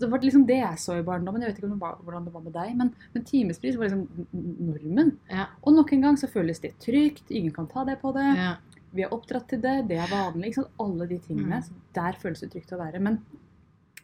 det 0.00 0.08
var 0.10 0.18
liksom 0.24 0.46
det 0.46 0.56
jeg 0.56 0.78
så 0.78 0.98
i 0.98 1.02
barndommen. 1.04 1.42
Jeg 1.42 1.52
vet 1.52 1.58
ikke 1.62 1.78
var, 1.80 1.98
hvordan 2.02 2.24
det 2.24 2.32
var 2.32 2.40
med 2.40 2.52
deg, 2.52 2.76
men, 2.76 2.94
men 3.12 3.24
timespris 3.24 3.76
var 3.76 3.88
liksom 3.88 4.26
normen. 4.32 5.12
Ja. 5.30 5.46
Og 5.62 5.74
nok 5.76 5.92
en 5.92 6.00
gang 6.08 6.16
så 6.16 6.26
føles 6.32 6.60
det 6.60 6.78
trygt, 6.80 7.30
ingen 7.30 7.52
kan 7.52 7.66
ta 7.68 7.84
deg 7.84 8.00
på 8.00 8.12
det. 8.16 8.26
ja. 8.36 8.56
Vi 8.92 9.04
er 9.04 9.12
oppdratt 9.14 9.46
til 9.52 9.60
det, 9.62 9.86
det 9.86 9.98
er 10.02 10.08
vanlig. 10.10 10.56
Alle 10.82 11.06
de 11.06 11.18
tingene. 11.22 11.60
Mm. 11.60 11.62
Så 11.62 11.70
der 11.94 12.16
føles 12.18 12.40
det 12.40 12.48
trygt 12.50 12.72
å 12.74 12.78
være. 12.80 12.98
Men 12.98 13.20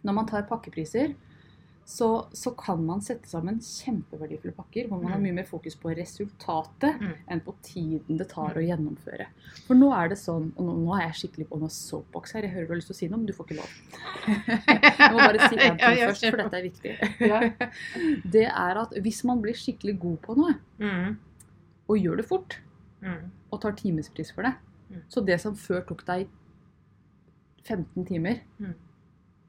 når 0.06 0.14
man 0.14 0.26
tar 0.30 0.44
pakkepriser, 0.46 1.14
så, 1.86 2.26
så 2.34 2.50
kan 2.58 2.80
man 2.84 2.98
sette 3.00 3.28
sammen 3.30 3.60
kjempeverdifulle 3.62 4.52
pakker 4.56 4.88
hvor 4.88 4.98
man 4.98 5.12
har 5.12 5.18
Mm. 5.20 5.22
mye 5.28 5.34
mer 5.36 5.44
fokus 5.46 5.76
på 5.78 5.92
resultatet 5.94 6.98
Mm. 7.00 7.12
enn 7.30 7.40
på 7.46 7.54
tiden 7.62 8.16
det 8.18 8.26
tar 8.28 8.54
å 8.58 8.64
gjennomføre. 8.64 9.26
For 9.68 9.74
nå 9.78 9.92
er 9.94 10.08
det 10.08 10.18
sånn, 10.18 10.48
og 10.56 10.64
nå, 10.66 10.74
nå 10.82 10.96
er 10.96 11.04
jeg 11.06 11.14
skikkelig 11.20 11.46
på 11.48 11.60
noe 11.60 11.68
soapbox 11.70 12.32
her, 12.34 12.42
jeg 12.42 12.50
hører 12.56 12.66
du 12.66 12.72
har 12.72 12.76
lyst 12.80 12.88
til 12.90 12.96
å 12.96 12.98
si 12.98 13.08
noe, 13.08 13.18
men 13.18 13.26
du 13.26 13.32
får 13.32 13.46
ikke 13.46 13.60
lov. 13.60 13.70
jeg 14.26 15.12
må 15.12 15.18
bare 15.22 15.48
si 15.48 15.56
én 15.66 15.78
ting 15.78 16.02
først, 16.02 16.30
for 16.30 16.36
dette 16.42 16.58
er 16.58 16.66
viktig. 16.66 16.92
Det 18.36 18.46
er 18.50 18.78
at 18.82 18.90
hvis 19.06 19.22
man 19.24 19.40
blir 19.42 19.54
skikkelig 19.54 19.98
god 20.00 20.18
på 20.22 20.36
noe, 20.36 20.54
Mm. 20.80 21.16
og 21.88 21.96
gjør 22.02 22.16
det 22.16 22.26
fort, 22.26 22.58
Mm. 23.02 23.30
og 23.52 23.60
tar 23.60 23.72
timespris 23.78 24.32
for 24.34 24.42
det. 24.42 24.54
Mm. 24.90 25.02
Så 25.08 25.24
det 25.24 25.40
som 25.40 25.54
før 25.54 25.86
tok 25.86 26.04
deg 26.04 26.26
15 27.64 28.04
timer, 28.06 28.40
Mm. 28.60 28.74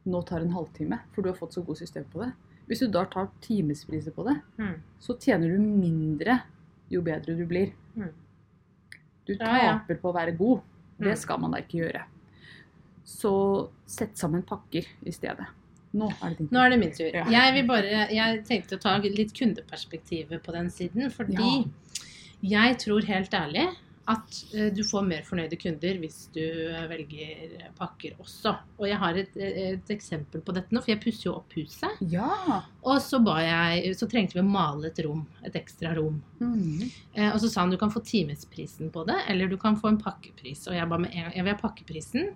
Nå 0.08 0.22
tar 0.26 0.42
en 0.46 0.54
halvtime, 0.56 1.00
for 1.14 1.22
du 1.26 1.30
har 1.30 1.38
fått 1.38 1.54
så 1.58 1.64
god 1.68 1.78
system 1.78 2.06
på 2.14 2.24
det. 2.24 2.32
Hvis 2.68 2.80
du 2.84 2.88
da 2.92 3.06
tar 3.06 3.30
timespriser 3.44 4.12
på 4.16 4.24
det, 4.28 4.38
Mm. 4.58 4.76
så 5.00 5.16
tjener 5.20 5.50
du 5.54 5.60
mindre 5.60 6.42
jo 6.90 7.02
bedre 7.02 7.36
du 7.38 7.46
blir. 7.46 7.74
Mm. 7.96 8.12
Du 9.26 9.34
Ja, 9.34 9.58
ja. 9.58 9.80
taper 9.80 9.96
på 10.02 10.10
å 10.12 10.16
være 10.16 10.38
god. 10.38 10.62
Det 11.00 11.08
Mm. 11.14 11.18
skal 11.18 11.40
man 11.40 11.52
da 11.52 11.58
ikke 11.60 11.80
gjøre. 11.84 12.04
Så 13.06 13.70
sett 13.86 14.18
sammen 14.18 14.44
pakker 14.44 14.86
i 15.06 15.12
stedet. 15.12 15.46
Nå 15.94 16.10
er 16.22 16.30
det 16.30 16.38
din 16.38 16.58
er 16.58 16.70
det 16.70 16.80
min 16.80 16.92
tur. 16.92 17.12
Ja. 17.14 17.24
Jeg, 17.30 17.66
bare, 17.68 18.08
jeg 18.12 18.44
tenkte 18.46 18.76
å 18.78 18.82
ta 18.82 18.98
litt 18.98 19.34
kundeperspektivet 19.34 20.44
på 20.44 20.52
den 20.52 20.70
siden. 20.70 21.10
Fordi 21.12 21.70
jeg 22.44 22.78
tror 22.78 23.04
helt 23.06 23.32
ærlig 23.32 23.76
at 24.08 24.38
eh, 24.56 24.70
du 24.72 24.84
får 24.88 25.04
mer 25.08 25.26
fornøyde 25.28 25.58
kunder 25.60 25.98
hvis 26.02 26.20
du 26.36 26.44
eh, 26.44 26.86
velger 26.90 27.66
pakker 27.78 28.16
også. 28.22 28.54
Og 28.80 28.86
jeg 28.88 29.00
har 29.02 29.20
et, 29.20 29.34
et 29.36 29.92
eksempel 29.94 30.44
på 30.46 30.56
dette 30.56 30.72
nå, 30.76 30.82
for 30.84 30.94
jeg 30.94 31.02
pusser 31.04 31.28
jo 31.28 31.36
opp 31.40 31.58
huset. 31.58 32.00
Ja! 32.14 32.62
Og 32.88 33.02
så, 33.04 33.20
jeg, 33.44 33.96
så 34.00 34.08
trengte 34.10 34.38
vi 34.38 34.44
å 34.44 34.48
male 34.48 34.92
et 34.92 35.02
rom, 35.04 35.26
et 35.44 35.58
ekstra 35.60 35.92
rom. 35.98 36.22
Mm. 36.40 36.86
Eh, 37.18 37.34
og 37.34 37.42
så 37.44 37.52
sa 37.52 37.66
han 37.66 37.74
du 37.74 37.80
kan 37.82 37.92
få 37.94 38.04
timesprisen 38.08 38.94
på 38.94 39.04
det, 39.10 39.20
eller 39.28 39.52
du 39.52 39.58
kan 39.60 39.80
få 39.80 39.92
en 39.92 40.00
pakkepris. 40.02 40.70
Og 40.72 40.80
jeg 40.80 40.88
ba 40.88 41.02
med 41.02 41.12
en 41.12 41.28
gang 41.28 41.36
jeg 41.36 41.48
vil 41.48 41.56
ha 41.56 41.62
pakkeprisen. 41.66 42.32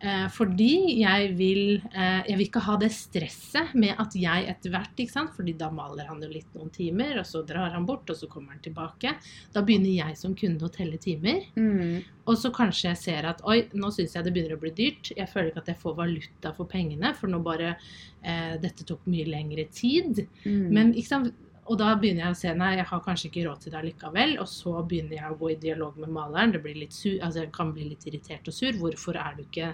Eh, 0.00 0.28
fordi 0.32 0.96
jeg 1.02 1.32
vil, 1.36 1.74
eh, 1.92 2.22
jeg 2.24 2.36
vil 2.38 2.46
ikke 2.46 2.62
ha 2.64 2.76
det 2.80 2.88
stresset 2.94 3.74
med 3.76 3.98
at 4.00 4.14
jeg 4.16 4.46
etter 4.48 4.72
hvert 4.72 5.02
ikke 5.02 5.12
sant? 5.12 5.34
Fordi 5.36 5.52
da 5.60 5.68
maler 5.70 6.08
han 6.08 6.22
jo 6.24 6.30
litt 6.32 6.48
noen 6.56 6.70
timer, 6.72 7.18
og 7.20 7.26
så 7.28 7.42
drar 7.46 7.74
han 7.74 7.84
bort, 7.88 8.08
og 8.08 8.16
så 8.16 8.28
kommer 8.30 8.54
han 8.54 8.62
tilbake. 8.64 9.12
Da 9.52 9.60
begynner 9.60 9.92
jeg 9.92 10.16
som 10.16 10.34
kunde 10.34 10.64
å 10.64 10.72
telle 10.72 10.96
timer. 10.96 11.44
Mm. 11.54 12.00
Og 12.24 12.38
så 12.40 12.52
kanskje 12.54 12.88
jeg 12.88 13.00
ser 13.02 13.28
at 13.28 13.44
oi, 13.44 13.66
nå 13.76 13.92
syns 13.92 14.16
jeg 14.16 14.24
det 14.24 14.32
begynner 14.32 14.56
å 14.56 14.62
bli 14.62 14.72
dyrt. 14.72 15.12
Jeg 15.16 15.28
føler 15.28 15.52
ikke 15.52 15.64
at 15.66 15.70
jeg 15.74 15.82
får 15.82 15.98
valuta 16.00 16.54
for 16.56 16.70
pengene, 16.70 17.12
for 17.18 17.28
nå 17.28 17.42
bare 17.44 17.74
eh, 17.74 18.56
Dette 18.60 18.88
tok 18.88 19.04
mye 19.10 19.28
lengre 19.28 19.68
tid. 19.68 20.24
Mm. 20.46 20.66
Men 20.72 20.94
ikke 20.94 21.12
sant? 21.12 21.46
Og 21.70 21.76
da 21.78 21.92
begynner 21.94 22.24
jeg 22.24 22.34
å 22.34 22.38
se 22.40 22.52
nei, 22.58 22.72
jeg 22.80 22.86
har 22.90 23.02
kanskje 23.04 23.28
ikke 23.28 23.44
råd 23.46 23.60
til 23.62 23.74
det 23.76 23.82
likevel. 23.86 24.32
Og 24.42 24.48
så 24.50 24.72
begynner 24.90 25.20
jeg 25.20 25.30
å 25.30 25.36
gå 25.38 25.52
i 25.52 25.58
dialog 25.62 26.00
med 26.02 26.10
maleren. 26.16 26.50
Det 26.56 26.62
blir 26.64 26.74
litt 26.80 26.96
sur, 26.96 27.14
altså 27.22 27.44
jeg 27.44 27.52
kan 27.54 27.70
bli 27.76 27.86
litt 27.92 28.06
irritert 28.10 28.50
og 28.50 28.56
sur. 28.56 28.74
Hvorfor 28.80 29.18
er 29.20 29.36
du 29.38 29.44
ikke 29.44 29.68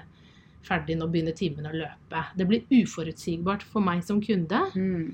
ferdig? 0.66 0.98
Nå 1.00 1.08
begynner 1.08 1.36
timen 1.38 1.70
å 1.70 1.72
løpe. 1.72 2.22
Det 2.36 2.46
blir 2.50 2.68
uforutsigbart 2.82 3.64
for 3.64 3.80
meg 3.86 4.04
som 4.04 4.20
kunde. 4.20 4.60
mm. 4.76 5.08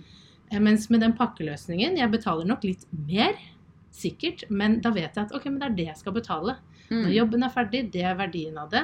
Eh, 0.53 0.59
Mens 0.61 0.90
med 0.90 1.01
den 1.01 1.14
pakkeløsningen, 1.16 1.97
jeg 1.97 2.11
betaler 2.12 2.45
nok 2.45 2.64
litt 2.66 2.83
mer, 3.09 3.38
sikkert, 3.92 4.42
men 4.51 4.81
da 4.85 4.90
vet 4.92 5.14
jeg 5.16 5.25
at 5.29 5.33
ok, 5.37 5.47
men 5.47 5.59
det 5.62 5.66
er 5.71 5.77
det 5.79 5.87
jeg 5.87 6.01
skal 6.03 6.12
betale. 6.16 6.57
Mm. 6.90 6.99
Når 7.07 7.14
jobben 7.14 7.47
er 7.47 7.55
ferdig, 7.55 7.81
det 7.95 8.03
er 8.05 8.18
verdien 8.18 8.59
av 8.61 8.68
det. 8.73 8.83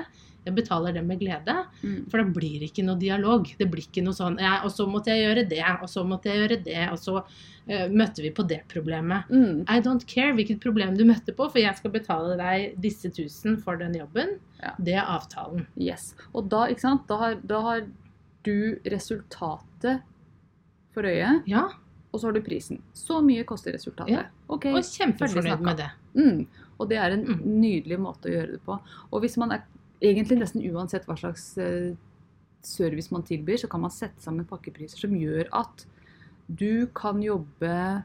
Jeg 0.49 0.57
betaler 0.57 0.97
det 0.97 1.05
med 1.07 1.21
glede. 1.21 1.55
Mm. 1.83 2.01
For 2.11 2.23
det 2.23 2.33
blir 2.37 2.65
ikke 2.67 2.85
noe 2.87 2.99
dialog. 3.01 3.47
Det 3.59 3.69
blir 3.71 3.85
ikke 3.87 4.03
noe 4.07 4.17
sånn 4.17 4.39
ja, 4.43 4.59
Og 4.65 4.73
så 4.75 4.87
måtte 4.91 5.13
jeg 5.13 5.27
gjøre 5.27 5.45
det, 5.51 5.63
og 5.83 5.89
så 5.93 6.05
måtte 6.09 6.33
jeg 6.33 6.41
gjøre 6.43 6.59
det, 6.65 6.81
og 6.93 6.99
så 7.03 7.17
uh, 7.21 7.87
møtte 7.93 8.25
vi 8.25 8.33
på 8.35 8.47
det 8.49 8.63
problemet. 8.73 9.29
Mm. 9.31 9.63
I 9.69 9.79
don't 9.85 10.07
care 10.09 10.33
hvilket 10.39 10.61
problem 10.65 10.97
du 10.97 11.05
møtte 11.09 11.35
på, 11.37 11.47
for 11.53 11.61
jeg 11.61 11.77
skal 11.79 11.93
betale 11.95 12.37
deg 12.41 12.77
disse 12.81 13.11
tusen 13.15 13.59
for 13.63 13.77
den 13.81 13.95
jobben. 14.01 14.39
Ja. 14.63 14.73
Det 14.79 14.95
er 14.99 15.05
avtalen. 15.07 15.67
Yes. 15.79 16.15
Og 16.33 16.49
da, 16.51 16.65
ikke 16.73 16.87
sant, 16.89 17.05
da 17.11 17.21
har, 17.23 17.39
da 17.47 17.61
har 17.69 17.85
du 18.47 18.79
resultatet 18.89 20.01
for 20.95 21.05
øyet, 21.07 21.45
Ja, 21.47 21.67
og 22.09 22.21
så 22.21 22.31
har 22.31 22.33
du 22.39 22.41
prisen. 22.43 22.81
Så 22.97 23.21
mye 23.23 23.45
koster 23.45 23.75
resultatet. 23.77 24.15
Ja. 24.15 24.23
Okay, 24.49 24.73
og 24.73 24.81
kjempefornøyd 24.87 25.61
med 25.61 25.77
det. 25.83 25.91
Mm. 26.17 26.47
Og 26.81 26.89
det 26.89 26.97
er 26.97 27.11
en 27.13 27.25
Mm. 27.27 27.43
nydelig 27.61 27.99
måte 28.01 28.31
å 28.31 28.33
gjøre 28.33 28.53
det 28.57 28.63
på. 28.65 28.79
Og 29.13 29.21
hvis 29.21 29.37
man 29.37 29.53
er 29.53 29.63
egentlig 30.03 30.39
nesten 30.39 30.63
uansett 30.73 31.07
hva 31.07 31.17
slags 31.19 31.57
eh, 31.59 31.95
service 32.63 33.11
man 33.15 33.23
tilbyr, 33.23 33.57
så 33.63 33.69
kan 33.71 33.81
man 33.81 33.91
sette 33.95 34.21
sammen 34.23 34.45
pakkepriser 34.49 34.99
som 34.99 35.11
gjør 35.17 35.49
at 35.53 35.87
du 36.49 36.87
kan 36.95 37.21
jobbe 37.23 38.05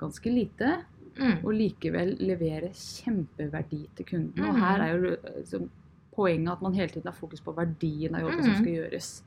ganske 0.00 0.30
lite, 0.32 0.84
Mm. 1.20 1.44
og 1.44 1.52
likevel 1.52 2.12
levere 2.22 2.68
kjempeverdi 2.72 3.80
til 3.96 4.06
kunden. 4.06 4.44
Og 4.46 4.54
her 4.56 4.80
er 4.80 4.92
jo 4.94 5.10
eh, 5.10 5.40
så 5.44 5.58
poenget 6.14 6.52
at 6.52 6.62
man 6.62 6.72
hele 6.72 6.88
tiden 6.88 7.10
har 7.10 7.16
fokus 7.18 7.40
på 7.44 7.52
verdien 7.56 8.14
av 8.14 8.22
jobben 8.22 8.44
som 8.44 8.52
Mhm. 8.52 8.60
skal 8.62 8.72
gjøres. 8.72 9.22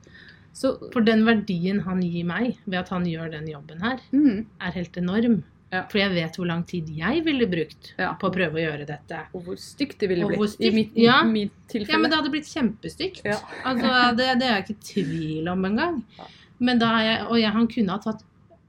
Så 0.54 0.92
For 0.92 1.00
den 1.02 1.24
verdien 1.26 1.80
han 1.84 2.00
gir 2.00 2.24
meg 2.24 2.56
ved 2.66 2.78
at 2.78 2.88
han 2.88 3.04
gjør 3.04 3.30
den 3.30 3.46
jobben 3.46 3.80
her, 3.82 3.98
mm, 4.12 4.46
er 4.60 4.70
helt 4.72 4.96
enorm. 4.96 5.42
Ja. 5.74 5.82
For 5.90 5.98
jeg 5.98 6.12
vet 6.14 6.36
hvor 6.38 6.46
lang 6.46 6.62
tid 6.70 6.88
jeg 6.94 7.24
ville 7.26 7.46
brukt 7.50 7.92
Ja. 7.98 8.12
på 8.20 8.28
å 8.30 8.34
prøve 8.34 8.60
å 8.60 8.62
gjøre 8.62 8.86
dette. 8.86 9.24
Og 9.34 9.48
hvor 9.48 9.58
stygt 9.58 9.98
det 10.04 10.08
ville 10.12 10.28
blitt 10.30 10.60
i 10.62 10.70
mitt, 10.74 10.92
ja. 10.96 11.18
mitt 11.26 11.74
Ja, 11.74 11.98
men 11.98 12.10
det 12.12 12.20
hadde 12.20 12.30
blitt 12.30 12.46
kjempestygt. 12.50 13.24
Ja. 13.26 13.40
Altså, 13.66 13.90
det, 14.16 14.28
det 14.38 14.46
er 14.48 14.60
jeg 14.60 14.66
ikke 14.68 14.80
tvil 14.92 15.50
om 15.50 15.64
engang. 15.68 15.98
Men 16.62 16.78
da 16.78 16.92
jeg, 17.02 17.26
og 17.26 17.40
jeg, 17.40 17.50
han 17.58 17.66
kunne 17.74 17.96
ha 17.96 17.98
tatt 18.04 18.22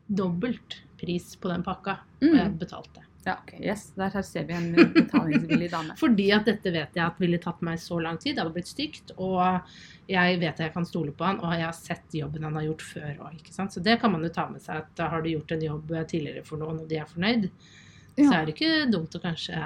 dobbelt 0.09 0.81
pris 0.99 1.35
på 1.37 1.51
den 1.51 1.63
pakka, 1.63 1.99
og 2.23 2.33
jeg 2.33 2.51
Mm. 2.51 2.57
Ja, 3.25 3.39
yes. 3.57 3.87
Der 3.97 4.21
ser 4.21 4.43
vi 4.45 4.53
en 4.53 4.67
betalingsvillig 4.93 5.71
dame. 5.71 5.95
Fordi 6.03 6.27
at 6.35 6.45
dette 6.45 6.69
vet 6.69 6.93
jeg 6.93 7.05
at 7.05 7.21
ville 7.21 7.39
tatt 7.41 7.63
meg 7.65 7.79
så 7.81 7.97
lang 7.99 8.19
tid. 8.21 8.35
Det 8.35 8.43
hadde 8.43 8.53
blitt 8.53 8.69
stygt. 8.69 9.15
Og 9.17 9.41
jeg 10.11 10.37
vet 10.43 10.53
at 10.53 10.61
jeg 10.67 10.73
kan 10.75 10.85
stole 10.85 11.13
på 11.15 11.25
han, 11.25 11.39
og 11.41 11.55
jeg 11.57 11.65
har 11.65 11.73
sett 11.77 12.17
jobben 12.19 12.45
han 12.45 12.59
har 12.59 12.67
gjort 12.67 12.85
før 12.85 13.23
òg. 13.31 13.41
Så 13.49 13.81
det 13.81 13.97
kan 14.03 14.13
man 14.13 14.25
jo 14.25 14.29
ta 14.35 14.45
med 14.51 14.61
seg. 14.61 14.85
at 14.85 15.05
Har 15.09 15.25
du 15.25 15.31
gjort 15.31 15.55
en 15.57 15.65
jobb 15.65 15.95
tidligere 16.05 16.45
for 16.45 16.61
noen, 16.61 16.83
og 16.83 16.91
de 16.91 17.01
er 17.01 17.09
fornøyd, 17.09 17.49
så 18.19 18.29
er 18.29 18.45
det 18.45 18.55
ikke 18.55 18.73
dumt 18.93 19.17
å 19.17 19.23
kanskje 19.23 19.57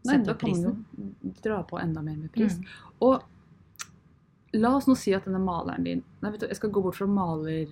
Nei, 0.00 0.14
sette 0.16 0.26
da 0.26 0.34
opp 0.34 0.42
kan 0.42 0.50
man 0.50 0.60
prisen. 0.64 1.14
jo 1.22 1.34
dra 1.44 1.62
på 1.70 1.78
enda 1.78 2.02
mer 2.02 2.16
med 2.16 2.32
pris. 2.34 2.58
Mm. 2.58 2.66
Og 3.06 3.29
la 4.58 4.72
oss 4.76 4.88
nå 4.90 4.96
si 4.98 5.12
at 5.14 5.26
denne 5.28 5.38
maleren 5.42 5.84
din 5.86 6.00
Nei, 6.20 6.30
vet 6.32 6.42
du, 6.42 6.46
jeg 6.50 6.58
skal 6.58 6.72
gå 6.74 6.82
bort 6.82 6.96
fra 6.98 7.06
maler... 7.06 7.70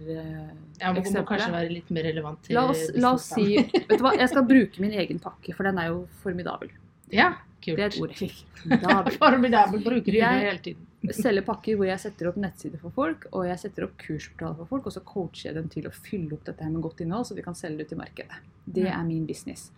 Ja, 0.79 0.93
må, 0.95 1.03
må 1.03 1.25
kanskje 1.27 1.51
være 1.53 1.73
litt 1.73 1.89
mer 1.95 2.07
relevant 2.07 2.45
til 2.47 2.55
La 2.55 2.69
oss, 2.71 2.85
la 2.95 3.15
oss 3.17 3.31
si 3.35 3.59
Vet 3.89 3.97
du 3.97 4.05
hva, 4.05 4.15
jeg 4.17 4.31
skal 4.31 4.47
bruke 4.47 4.85
min 4.85 4.95
egen 4.95 5.19
pakke, 5.23 5.57
for 5.57 5.67
den 5.67 5.81
er 5.83 5.91
jo 5.91 6.05
formidabel. 6.23 6.71
Ja, 7.11 7.33
kult. 7.65 7.77
Det 7.77 7.83
er 7.83 7.91
et 7.91 7.99
ord. 8.01 8.15
Formidabel. 8.63 9.19
Formidabel. 9.23 9.83
Bruker 9.85 10.13
du 10.13 10.21
hele 10.23 10.59
tiden. 10.65 10.89
Jeg 11.03 11.15
selger 11.25 11.45
pakker 11.47 11.79
hvor 11.79 11.87
jeg 11.89 12.03
setter 12.03 12.31
opp 12.31 12.41
nettsider 12.43 12.81
for 12.83 12.95
folk, 12.95 13.29
og 13.31 13.47
jeg 13.47 13.63
setter 13.63 13.87
opp 13.87 13.95
kursportaler 14.03 14.59
for 14.59 14.73
folk, 14.73 14.89
og 14.89 14.97
så 14.97 15.05
coacher 15.07 15.51
jeg 15.51 15.59
dem 15.59 15.71
til 15.73 15.87
å 15.89 15.95
fylle 15.95 16.35
opp 16.35 16.45
dette 16.49 16.65
her 16.65 16.75
med 16.75 16.85
godt 16.85 17.05
innhold, 17.05 17.29
så 17.29 17.39
vi 17.39 17.45
kan 17.47 17.59
selge 17.59 17.83
det 17.83 17.89
ut 17.89 17.97
i 17.97 18.01
markedet. 18.03 18.43
Det 18.79 18.89
er 18.91 19.05
min 19.07 19.27
business. 19.29 19.71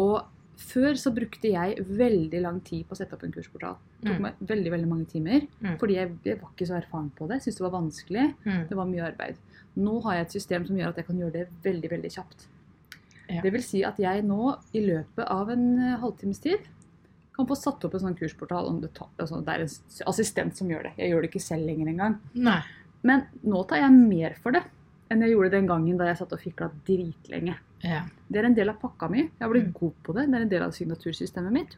Og 0.00 0.22
før 0.56 0.94
så 0.98 1.10
brukte 1.14 1.50
jeg 1.50 1.76
veldig 1.84 2.40
lang 2.42 2.60
tid 2.64 2.84
på 2.86 2.94
å 2.94 2.96
sette 2.96 3.14
opp 3.16 3.24
en 3.24 3.32
kursportal. 3.32 3.76
Det 4.00 4.08
tok 4.10 4.18
Mm. 4.18 4.22
meg 4.22 4.34
veldig, 4.40 4.70
veldig 4.70 4.88
mange 4.88 5.06
timer, 5.06 5.46
Mm. 5.62 5.78
fordi 5.78 5.94
jeg, 5.94 6.12
jeg 6.24 6.40
var 6.40 6.50
ikke 6.50 6.66
så 6.68 6.80
erfaren 6.80 7.10
på 7.16 7.28
det. 7.28 7.40
Syntes 7.42 7.56
det 7.58 7.64
var 7.70 7.80
vanskelig. 7.80 8.34
Mm. 8.44 8.68
Det 8.68 8.76
var 8.76 8.86
mye 8.86 9.06
arbeid. 9.12 9.36
Nå 9.76 10.02
har 10.04 10.14
jeg 10.14 10.26
et 10.26 10.32
system 10.32 10.66
som 10.66 10.76
gjør 10.76 10.88
at 10.88 10.96
jeg 10.96 11.06
kan 11.06 11.16
gjøre 11.18 11.32
det 11.32 11.48
veldig, 11.64 11.90
veldig 11.90 12.10
kjapt. 12.12 12.46
Ja. 13.28 13.40
Det 13.40 13.52
vil 13.52 13.62
si 13.62 13.82
at 13.82 13.96
jeg 13.98 14.22
nå 14.22 14.58
i 14.74 14.80
løpet 14.86 15.26
av 15.26 15.48
en 15.50 15.78
eh, 15.78 15.96
halvtimes 15.98 16.38
tid 16.40 16.58
kan 17.34 17.46
få 17.46 17.56
satt 17.56 17.84
opp 17.84 17.94
en 17.94 18.00
sånn 18.00 18.16
kursportal. 18.18 18.68
Om 18.68 18.80
det, 18.80 18.92
tar, 18.94 19.08
altså 19.18 19.44
det 19.44 19.48
er 19.54 19.60
en 19.64 20.06
assistent 20.06 20.54
som 20.56 20.68
gjør 20.68 20.82
det. 20.84 20.92
Jeg 20.98 21.10
gjør 21.10 21.22
det 21.22 21.30
ikke 21.32 21.40
selv 21.42 21.66
lenger 21.66 21.88
engang. 21.88 22.18
Nei. 22.34 22.60
Men 23.02 23.26
nå 23.44 23.66
tar 23.66 23.78
jeg 23.78 23.90
mer 23.92 24.34
for 24.40 24.52
det 24.52 24.62
enn 25.14 25.24
jeg 25.24 25.32
gjorde 25.34 25.50
den 25.54 25.66
gangen 25.70 25.96
da 26.00 26.10
jeg 26.10 26.18
satt 26.20 26.34
og 26.36 26.42
fikla 26.42 26.68
dritlenge. 26.86 27.56
Ja. 27.84 28.02
Det 28.28 28.40
er 28.40 28.46
en 28.48 28.54
del 28.56 28.70
av 28.72 28.78
pakka 28.80 29.08
mi. 29.12 29.24
Jeg 29.26 29.40
har 29.44 29.50
blitt 29.52 29.66
Mm. 29.70 29.74
god 29.80 29.92
på 30.04 30.14
det. 30.16 30.26
Det 30.30 30.38
er 30.38 30.44
en 30.46 30.52
del 30.52 30.62
av 30.66 30.72
signatursystemet 30.76 31.52
mitt. 31.52 31.76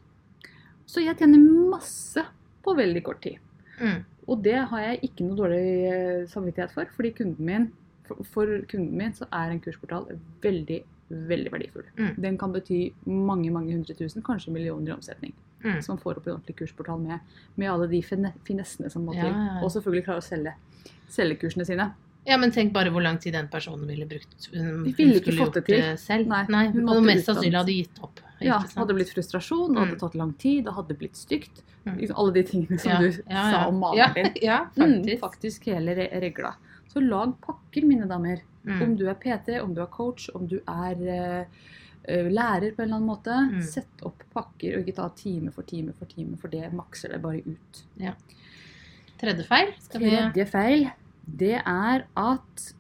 Så 0.87 1.03
jeg 1.03 1.16
tjener 1.18 1.38
masse 1.70 2.22
på 2.62 2.75
veldig 2.79 3.03
kort 3.05 3.20
tid. 3.22 3.38
Mm. 3.81 4.05
Og 4.29 4.42
det 4.42 4.55
har 4.70 4.81
jeg 4.81 5.01
ikke 5.11 5.25
noe 5.27 5.37
dårlig 5.37 5.64
eh, 5.92 6.27
samvittighet 6.31 6.72
for, 6.75 6.87
fordi 6.96 7.11
kunden 7.14 7.44
min, 7.46 7.66
for, 8.07 8.22
for 8.25 8.46
kunden 8.70 8.96
min 8.96 9.12
så 9.14 9.27
er 9.33 9.51
en 9.51 9.61
kursportal 9.61 10.07
veldig, 10.42 10.81
veldig 11.11 11.53
verdifull. 11.53 11.85
Mm. 11.99 12.14
Den 12.22 12.38
kan 12.38 12.53
bety 12.55 12.92
mange, 13.07 13.51
mange 13.55 13.72
hundre 13.75 13.94
tusen, 13.99 14.22
kanskje 14.22 14.53
millioner 14.55 14.92
i 14.92 14.96
omsetning. 14.96 15.35
Mm. 15.64 15.81
Så 15.83 15.88
man 15.92 15.99
får 15.99 16.18
opp 16.20 16.27
en 16.29 16.35
ordentlig 16.37 16.57
kursportal 16.62 16.99
med, 17.03 17.20
med 17.57 17.70
alle 17.70 17.87
de 17.90 18.01
finessene 18.03 18.90
som 18.90 19.05
må 19.07 19.12
til. 19.14 19.27
ja, 19.27 19.46
ja. 19.59 19.61
Og 19.64 19.70
selvfølgelig 19.75 20.05
klare 20.07 20.22
å 20.22 20.27
selge, 20.27 20.55
selge 21.11 21.38
kursene 21.42 21.66
sine. 21.66 21.88
Ja, 22.27 22.37
men 22.43 22.51
tenk 22.51 22.73
bare 22.75 22.91
hvor 22.91 23.03
lang 23.05 23.19
tid 23.23 23.33
den 23.37 23.47
personen 23.49 23.87
ville 23.87 24.07
brukt. 24.11 24.49
Hun, 24.53 24.83
Vi 24.85 24.93
ville 24.99 25.12
hun 25.15 25.21
ikke 25.23 25.37
fått 25.39 25.55
det 25.55 25.65
til. 25.69 25.81
det 25.81 25.99
selv. 26.03 26.27
Nei, 26.27 26.45
Nei, 26.51 26.65
hun 26.75 26.85
måtte 26.89 27.05
mest 27.07 27.27
sannsynlig 27.29 27.55
hadde 27.61 27.77
gitt 27.77 28.01
opp. 28.03 28.21
Ja, 28.41 28.59
det 28.59 28.75
hadde 28.77 28.95
blitt 28.99 29.12
frustrasjon, 29.15 29.73
det 29.73 29.79
hadde 29.81 29.95
Mm. 29.95 30.01
tatt 30.01 30.15
lang 30.19 30.33
tid, 30.35 30.65
det 30.67 30.75
hadde 30.75 30.97
blitt 30.99 31.17
stygt. 31.17 31.62
Mm. 31.87 31.99
Liksom 32.01 32.17
Alle 32.19 32.33
de 32.33 32.43
tingene 32.43 32.79
som 32.81 32.91
Ja, 32.91 32.99
du 32.99 33.07
ja, 33.07 33.43
sa 33.51 33.51
ja. 33.62 33.67
om 33.69 33.75
ja, 33.75 33.81
magen 33.81 34.15
din. 34.15 34.33
Ja, 34.43 34.59
Mm, 34.77 35.05
faktisk. 35.05 35.21
faktisk 35.21 35.65
hele 35.71 35.95
re 35.95 36.09
regla. 36.21 36.55
Så 36.93 37.01
lag 37.01 37.33
pakker, 37.41 37.87
mine 37.87 38.07
damer. 38.09 38.43
Mm. 38.67 38.83
Om 38.83 38.97
du 38.97 39.07
er 39.09 39.15
PT, 39.15 39.61
om 39.62 39.73
du 39.75 39.81
er 39.83 39.87
coach, 39.87 40.29
om 40.35 40.47
du 40.49 40.57
er 40.67 41.47
eh, 42.09 42.29
lærer 42.31 42.75
på 42.75 42.83
en 42.83 42.89
eller 42.91 42.97
annen 42.97 43.07
måte. 43.07 43.31
Mm. 43.53 43.62
Sett 43.62 44.03
opp 44.03 44.23
pakker, 44.35 44.77
og 44.79 44.85
ikke 44.87 44.97
ta 44.97 45.09
time 45.15 45.51
for 45.53 45.62
time 45.62 45.93
for 45.93 46.07
time, 46.07 46.37
for 46.37 46.49
det 46.49 46.73
makser 46.73 47.11
det 47.12 47.23
bare 47.23 47.41
ut. 47.47 47.83
Tredje 49.19 49.45
feil. 49.49 49.73
Tredje 49.93 50.47
feil, 50.51 50.91
det 51.27 51.57
er 51.67 52.07
at 52.17 52.73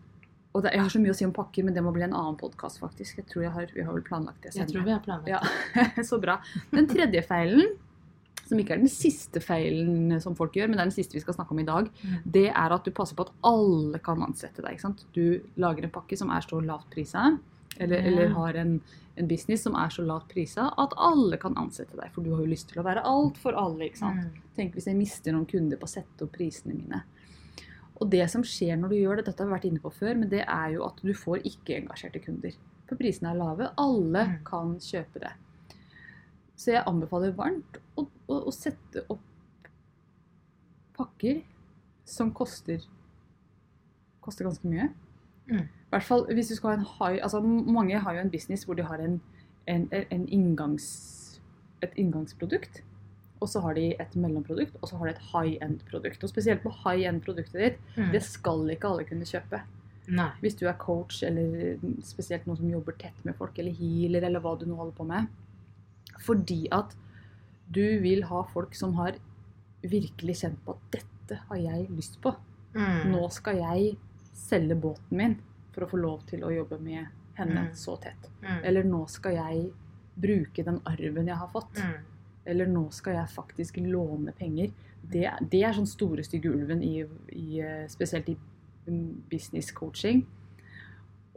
og 0.56 0.62
det, 0.64 0.70
Jeg 0.72 0.80
har 0.80 0.88
så 0.88 1.00
mye 1.02 1.12
å 1.12 1.14
si 1.18 1.24
om 1.26 1.32
pakker, 1.36 1.64
men 1.66 1.74
det 1.76 1.82
må 1.84 1.90
bli 1.92 2.00
en 2.06 2.14
annen 2.16 2.36
podkast, 2.40 2.78
faktisk. 2.80 3.18
Jeg 3.18 3.26
tror 3.28 3.42
jeg 3.44 3.50
har, 3.52 3.66
Vi 3.74 3.82
har 3.84 3.92
vel 3.92 4.02
planlagt 4.06 4.40
det 4.42 4.54
Jeg 4.56 4.68
tror 4.70 4.84
vi 4.86 4.90
har 4.94 5.02
planlagt 5.04 5.28
Ja, 5.28 6.02
så 6.10 6.16
bra. 6.18 6.38
Den 6.72 6.86
tredje 6.88 7.20
feilen, 7.28 7.74
som 8.46 8.56
ikke 8.62 8.72
er 8.72 8.80
den 8.80 8.88
siste 8.88 9.42
feilen 9.44 10.18
som 10.22 10.34
folk 10.38 10.54
gjør, 10.56 10.68
men 10.70 10.78
det 10.78 10.84
er 10.86 10.88
den 10.88 10.94
siste 10.96 11.12
vi 11.12 11.20
skal 11.20 11.34
snakke 11.36 11.52
om 11.52 11.60
i 11.60 11.66
dag, 11.68 11.90
Mm. 12.00 12.22
det 12.24 12.46
er 12.54 12.72
at 12.72 12.84
du 12.84 12.90
passer 12.90 13.14
på 13.18 13.26
at 13.26 13.32
alle 13.44 13.98
kan 13.98 14.22
ansette 14.22 14.62
deg. 14.62 14.72
ikke 14.78 14.80
sant? 14.86 15.04
Du 15.12 15.42
lager 15.60 15.84
en 15.84 15.90
pakke 15.92 16.16
som 16.16 16.30
er 16.30 16.40
så 16.40 16.62
lavt 16.64 16.88
prisa, 16.94 17.38
eller, 17.78 17.98
Ja. 17.98 18.06
eller 18.08 18.28
har 18.38 18.54
en, 18.56 18.80
en 19.18 19.28
business 19.28 19.62
som 19.62 19.74
er 19.76 19.88
så 19.92 20.06
lavt 20.06 20.28
prisa 20.32 20.70
at 20.78 20.94
alle 20.96 21.36
kan 21.36 21.52
ansette 21.58 21.96
deg. 22.00 22.08
For 22.14 22.22
du 22.24 22.30
har 22.32 22.40
jo 22.40 22.46
lyst 22.48 22.68
til 22.72 22.80
å 22.80 22.84
være 22.86 23.04
alt 23.04 23.36
for 23.36 23.52
alle. 23.52 23.90
ikke 23.90 23.98
sant? 23.98 24.24
Mm. 24.24 24.40
Tenk 24.56 24.72
hvis 24.74 24.86
jeg 24.88 24.96
mister 24.96 25.32
noen 25.36 25.44
kunder 25.46 25.76
på 25.76 25.84
å 25.84 25.88
sette 25.98 26.22
opp 26.24 26.32
prisene 26.32 26.72
mine. 26.78 27.02
Og 28.00 28.10
det 28.12 28.26
som 28.30 28.42
skjer 28.44 28.76
når 28.76 28.92
du 28.92 28.96
gjør 28.98 29.16
det, 29.20 29.26
dette 29.30 29.42
har 29.42 29.48
vi 29.48 29.54
vært 29.56 29.68
inne 29.70 29.80
på 29.80 29.92
før, 29.94 30.14
men 30.20 30.28
det 30.32 30.42
er 30.44 30.72
jo 30.74 30.84
at 30.84 30.98
du 31.02 31.12
får 31.16 31.44
ikke-engasjerte 31.48 32.20
kunder. 32.24 32.56
For 32.86 32.98
prisene 33.00 33.30
er 33.32 33.38
lave. 33.40 33.70
Alle 33.80 34.24
Mm. 34.26 34.44
kan 34.44 34.74
kjøpe 34.80 35.20
det. 35.22 35.32
Så 36.56 36.72
jeg 36.72 36.84
anbefaler 36.86 37.32
varmt 37.36 37.78
å, 37.96 38.06
å, 38.28 38.34
å 38.48 38.52
sette 38.52 39.02
opp 39.12 39.20
pakker 40.96 41.42
som 42.08 42.30
koster, 42.32 42.80
koster 44.24 44.44
ganske 44.48 44.68
mye. 44.68 44.88
Mm. 45.50 45.64
I 45.66 45.90
hvert 45.92 46.06
fall 46.06 46.24
hvis 46.34 46.48
du 46.48 46.56
skal 46.56 46.72
ha 46.72 46.76
en 46.80 46.86
high 46.98 47.22
altså 47.22 47.38
Mange 47.40 47.98
har 48.02 48.14
jo 48.16 48.20
en 48.24 48.30
business 48.32 48.64
hvor 48.66 48.74
de 48.74 48.82
har 48.82 48.98
en, 48.98 49.20
en, 49.70 49.84
en 49.92 50.24
inngangs, 50.28 50.86
et 51.82 51.92
inngangsprodukt. 51.96 52.82
Og 53.40 53.48
så 53.48 53.60
har 53.60 53.74
de 53.74 53.90
et 54.00 54.14
mellomprodukt, 54.16 54.76
og 54.82 54.88
så 54.88 54.96
har 54.98 55.06
de 55.06 55.12
et 55.14 55.24
high 55.32 55.58
end-produkt. 55.62 56.22
Og 56.24 56.30
spesielt 56.30 56.62
på 56.62 56.70
high 56.84 57.06
end-produktet 57.08 57.52
ditt, 57.60 57.78
Mm. 57.96 58.12
det 58.12 58.22
skal 58.22 58.66
ikke 58.70 58.88
alle 58.88 59.04
kunne 59.04 59.24
kjøpe. 59.28 59.60
Nei. 60.08 60.30
Hvis 60.40 60.54
du 60.56 60.66
er 60.68 60.72
coach, 60.78 61.22
eller 61.22 61.76
spesielt 62.02 62.46
noen 62.46 62.56
som 62.56 62.70
jobber 62.70 62.92
tett 62.98 63.24
med 63.24 63.34
folk, 63.36 63.58
eller 63.58 63.72
healer, 63.72 64.22
eller 64.24 64.40
hva 64.40 64.58
du 64.58 64.64
nå 64.66 64.76
holder 64.76 64.96
på 64.96 65.06
med. 65.06 65.26
Fordi 66.24 66.68
at 66.72 66.94
du 67.70 68.00
vil 68.00 68.22
ha 68.22 68.42
folk 68.44 68.74
som 68.74 68.94
har 68.94 69.12
virkelig 69.82 70.36
kjent 70.42 70.64
på 70.64 70.76
at 70.76 70.90
dette 70.92 71.40
har 71.48 71.56
jeg 71.56 71.88
lyst 71.90 72.20
på. 72.22 72.34
Mm. 72.74 73.10
Nå 73.12 73.30
skal 73.32 73.56
jeg 73.56 73.96
selge 74.32 74.76
båten 74.80 75.10
min 75.16 75.36
for 75.72 75.84
å 75.84 75.90
få 75.90 76.00
lov 76.00 76.24
til 76.26 76.40
å 76.46 76.50
jobbe 76.54 76.78
med 76.80 77.06
henne 77.36 77.66
Mm. 77.68 77.74
så 77.74 78.00
tett. 78.00 78.30
Mm. 78.42 78.60
Eller 78.64 78.82
nå 78.84 79.06
skal 79.10 79.32
jeg 79.34 79.72
bruke 80.18 80.64
den 80.64 80.80
arven 80.86 81.26
jeg 81.26 81.36
har 81.36 81.48
fått. 81.48 81.74
Mm. 81.74 82.00
Eller 82.46 82.68
nå 82.70 82.86
skal 82.94 83.18
jeg 83.18 83.32
faktisk 83.34 83.80
låne 83.82 84.34
penger. 84.36 84.70
Det, 85.02 85.26
det 85.50 85.62
er 85.62 85.74
sånn 85.76 85.88
store, 85.88 86.24
stygge 86.26 86.50
ulven 86.54 86.82
i, 86.82 87.00
i 87.34 87.60
eh, 87.62 87.84
spesielt 87.90 88.30
i 88.30 88.36
business 89.30 89.72
coaching. 89.74 90.24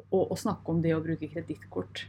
Å 0.09 0.35
snakke 0.37 0.73
om 0.73 0.79
det 0.81 0.95
å 0.95 1.03
bruke 1.05 1.27
kredittkort 1.29 2.07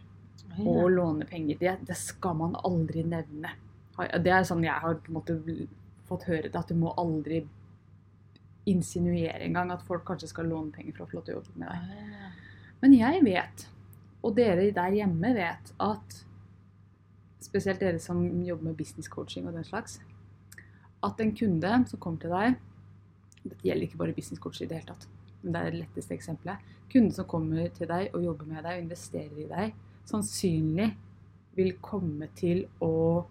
Oi, 0.57 0.65
og 0.65 0.79
ja. 0.87 0.93
låne 0.95 1.27
penger, 1.29 1.59
det, 1.61 1.75
det 1.89 1.97
skal 2.01 2.39
man 2.39 2.55
aldri 2.65 3.05
nevne. 3.05 3.53
Det 3.97 4.33
er 4.33 4.47
sånn 4.49 4.65
jeg 4.65 4.81
har 4.81 4.97
måte 5.13 5.37
fått 6.09 6.25
høre 6.31 6.49
det, 6.49 6.57
at 6.57 6.71
du 6.73 6.79
må 6.81 6.95
aldri 6.99 7.43
insinuere 8.71 9.45
engang 9.45 9.73
at 9.75 9.85
folk 9.87 10.07
kanskje 10.09 10.31
skal 10.31 10.49
låne 10.51 10.73
penger 10.75 10.97
for 10.97 11.05
å 11.05 11.11
få 11.11 11.19
lov 11.19 11.27
til 11.27 11.37
å 11.37 11.39
jobbe 11.41 11.61
med 11.61 11.69
deg. 11.71 12.33
Men 12.81 12.97
jeg 12.97 13.23
vet, 13.27 13.67
og 14.25 14.35
dere 14.37 14.67
der 14.77 14.97
hjemme 14.97 15.33
vet, 15.37 15.73
at 15.81 16.21
spesielt 17.41 17.81
dere 17.81 18.01
som 18.03 18.23
jobber 18.45 18.71
med 18.71 18.79
business 18.79 19.09
coaching 19.09 19.49
og 19.49 19.57
den 19.57 19.67
slags, 19.67 20.01
at 21.05 21.21
en 21.21 21.33
kunde 21.37 21.73
som 21.89 22.03
kommer 22.03 22.21
til 22.21 22.35
deg 22.35 22.59
Dette 23.41 23.65
gjelder 23.65 23.87
ikke 23.87 23.97
bare 24.03 24.13
business 24.13 24.41
coaching 24.43 24.67
i 24.67 24.69
det 24.69 24.83
hele 24.83 24.91
tatt, 24.91 25.07
men 25.41 25.55
det 25.55 25.61
er 25.61 25.71
det 25.71 25.79
letteste 25.81 26.13
eksempelet. 26.13 26.67
Kunden 26.93 27.15
som 27.17 27.25
kommer 27.25 27.71
til 27.73 27.89
deg 27.89 28.11
og 28.13 28.27
jobber 28.27 28.51
med 28.51 28.67
deg 28.67 28.75
og 28.75 28.83
investerer 28.83 29.39
i 29.41 29.47
deg, 29.49 29.79
sannsynlig 30.11 30.91
vil 31.57 31.71
komme 31.81 32.29
til 32.37 32.67
å 32.85 33.25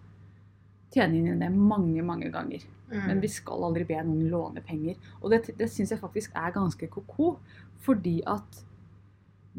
tjene 0.90 1.20
inn 1.20 1.28
i 1.30 1.38
det 1.38 1.50
mange, 1.54 2.02
mange 2.02 2.32
ganger. 2.34 2.64
Mm. 2.90 3.04
Men 3.06 3.22
vi 3.22 3.30
skal 3.30 3.68
aldri 3.68 3.86
be 3.86 4.00
noen 4.02 4.26
låne 4.32 4.62
penger. 4.66 4.98
Og 5.20 5.30
det, 5.30 5.44
det 5.58 5.70
syns 5.70 5.94
jeg 5.94 6.02
faktisk 6.02 6.34
er 6.34 6.54
ganske 6.56 6.90
ko-ko. 6.90 7.36
Fordi 7.84 8.18
at 8.28 8.64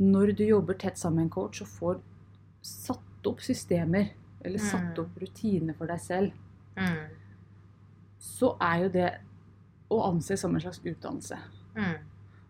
når 0.01 0.35
du 0.37 0.43
jobber 0.45 0.77
tett 0.79 0.99
sammen 0.99 1.23
med 1.23 1.29
en 1.29 1.35
coach 1.37 1.63
og 1.63 1.71
får 1.71 2.01
satt 2.65 3.29
opp 3.31 3.41
systemer, 3.43 4.11
eller 4.45 4.59
satt 4.59 4.95
Mm. 4.97 5.03
opp 5.05 5.19
rutiner 5.21 5.73
for 5.77 5.87
deg 5.87 5.99
selv, 5.99 6.31
Mm. 6.77 7.07
så 8.19 8.55
er 8.61 8.83
jo 8.83 8.89
det 8.89 9.09
å 9.91 9.99
anse 10.07 10.37
som 10.37 10.53
en 10.55 10.61
slags 10.61 10.79
utdannelse. 10.85 11.37
Mm. 11.75 11.97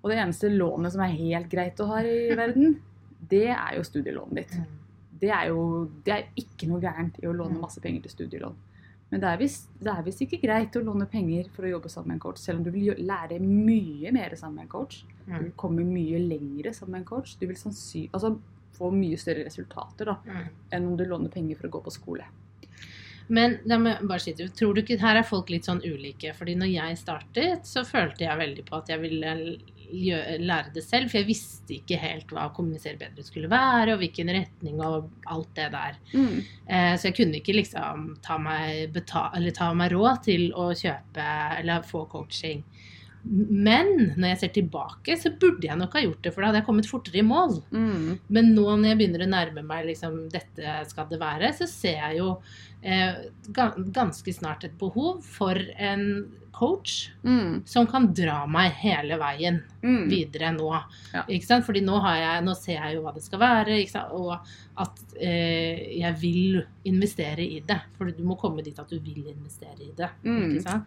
Og 0.04 0.10
det 0.12 0.18
eneste 0.18 0.50
lånet 0.50 0.92
som 0.94 1.02
er 1.02 1.16
helt 1.18 1.50
greit 1.50 1.80
å 1.82 1.88
ha 1.88 2.02
i 2.06 2.36
verden, 2.44 2.80
det 3.30 3.48
er 3.50 3.76
jo 3.78 3.84
studielånet 3.84 4.36
ditt. 4.36 4.60
Det 5.22 5.30
er 5.30 5.48
jo 5.52 5.90
det 6.06 6.14
er 6.14 6.28
ikke 6.36 6.68
noe 6.70 6.82
gærent 6.82 7.20
i 7.22 7.28
å 7.30 7.34
låne 7.36 7.60
masse 7.62 7.80
penger 7.82 8.02
til 8.08 8.12
studielån. 8.16 8.56
Men 9.12 9.20
det 9.20 9.28
er, 9.28 9.38
visst, 9.42 9.68
det 9.84 9.92
er 9.92 10.04
visst 10.06 10.22
ikke 10.24 10.40
greit 10.42 10.76
å 10.80 10.84
låne 10.86 11.06
penger 11.12 11.50
for 11.52 11.64
å 11.68 11.72
jobbe 11.74 11.90
sammen 11.92 12.08
med 12.08 12.16
en 12.16 12.20
coach, 12.24 12.38
selv 12.40 12.60
om 12.60 12.64
du 12.64 12.72
vil 12.72 12.96
lære 13.04 13.42
mye 13.44 14.12
mer 14.16 14.34
sammen 14.40 14.56
med 14.56 14.64
en 14.64 14.70
coach. 14.72 15.02
Du 15.28 15.34
vil 15.38 15.52
komme 15.60 15.84
mye 15.84 16.18
lengre 16.24 16.72
sammen 16.74 16.92
med 16.96 17.02
en 17.02 17.06
coach. 17.10 17.36
Du 17.40 17.46
vil 17.46 17.58
sannsynlig... 17.60 18.10
altså, 18.14 18.38
få 18.82 18.92
mye 18.98 19.18
større 19.22 19.46
resultater 19.48 20.12
da, 20.12 20.18
Mm. 20.26 20.48
enn 20.74 20.88
om 20.92 20.98
du 20.98 21.06
låner 21.06 21.30
penger 21.32 21.56
for 21.62 21.70
å 21.70 21.76
gå 21.78 21.84
på 21.88 21.94
skole. 22.02 22.26
Men 23.32 23.60
la 23.70 23.78
meg 23.80 24.02
bare 24.10 24.20
si 24.20 24.34
tror 24.34 24.74
du 24.76 24.82
ikke 24.82 25.00
her 25.00 25.16
er 25.22 25.24
folk 25.24 25.50
litt 25.54 25.64
sånn 25.64 25.80
ulike? 25.86 26.34
Fordi 26.36 26.56
når 26.58 26.72
jeg 26.74 26.98
startet, 27.00 27.64
så 27.70 27.86
følte 27.88 28.26
jeg 28.26 28.38
veldig 28.42 28.66
på 28.68 28.76
at 28.82 28.90
jeg 28.92 29.00
ville 29.00 29.36
lære 30.42 30.74
det 30.74 30.84
selv. 30.84 31.10
For 31.12 31.20
jeg 31.22 31.28
visste 31.30 31.78
ikke 31.78 32.00
helt 32.02 32.28
hva 32.34 32.50
kommunisere 32.56 33.00
bedre 33.00 33.24
skulle 33.24 33.48
være, 33.52 33.94
og 33.96 34.02
hvilken 34.04 34.34
retning 34.36 34.82
og 34.84 35.10
alt 35.32 35.54
det 35.56 35.70
der. 35.72 35.96
Eh, 36.68 36.96
så 36.98 37.08
jeg 37.08 37.16
kunne 37.22 37.40
ikke 37.40 37.56
liksom 37.56 38.18
ta 38.22 38.38
meg, 38.38 38.92
beta 38.94 39.30
eller 39.36 39.52
ta 39.56 39.72
meg 39.74 39.92
råd 39.96 40.24
til 40.28 40.50
å 40.52 40.70
kjøpe 40.76 41.30
eller 41.60 41.82
få 41.88 42.06
coaching. 42.12 42.64
Men 43.24 43.92
når 44.18 44.32
jeg 44.32 44.40
ser 44.42 44.54
tilbake, 44.56 45.16
så 45.22 45.30
burde 45.38 45.68
jeg 45.68 45.78
nok 45.78 45.94
ha 45.94 46.02
gjort 46.02 46.22
det, 46.26 46.34
for 46.34 46.42
da 46.42 46.48
hadde 46.50 46.62
jeg 46.64 46.66
kommet 46.72 46.90
fortere 46.90 47.22
i 47.22 47.26
mål. 47.28 47.60
Mm. 47.72 48.20
Men 48.34 48.52
nå 48.56 48.64
når 48.72 48.88
jeg 48.94 48.98
begynner 49.04 49.26
å 49.28 49.32
nærme 49.36 49.64
meg 49.68 49.86
liksom, 49.92 50.16
dette 50.34 50.76
skal 50.90 51.10
det 51.12 51.20
være, 51.22 51.52
så 51.54 51.68
ser 51.70 52.00
jeg 52.02 52.18
jo 52.22 52.32
eh, 52.82 53.20
ganske 53.94 54.34
snart 54.34 54.64
et 54.66 54.78
behov 54.82 55.22
for 55.24 55.54
en 55.78 56.08
coach 56.52 57.12
Mm. 57.24 57.62
som 57.66 57.86
kan 57.88 58.10
dra 58.14 58.46
meg 58.50 58.72
hele 58.82 59.16
veien 59.18 59.62
Mm. 59.84 60.10
videre 60.10 60.52
nå. 60.54 60.68
Ja. 61.14 61.24
Ikke 61.30 61.46
sant? 61.46 61.66
Fordi 61.66 61.82
nå, 61.82 62.00
har 62.02 62.18
jeg, 62.18 62.44
nå 62.46 62.56
ser 62.58 62.74
jeg 62.82 62.96
jo 62.96 63.04
hva 63.06 63.14
det 63.14 63.24
skal 63.24 63.40
være, 63.40 63.78
ikke 63.82 63.92
sant? 63.92 64.12
og 64.12 64.34
at 64.78 65.00
eh, 65.20 65.98
jeg 66.02 66.16
vil 66.22 66.64
investere 66.86 67.40
i 67.46 67.62
det. 67.66 67.80
For 67.98 68.12
du 68.12 68.24
må 68.24 68.38
komme 68.38 68.62
dit 68.64 68.78
at 68.78 68.90
du 68.90 69.00
vil 69.00 69.26
investere 69.32 69.80
i 69.88 69.92
det. 69.96 70.10
Mm. 70.26 70.42
Ikke 70.58 70.66
sant? 70.68 70.84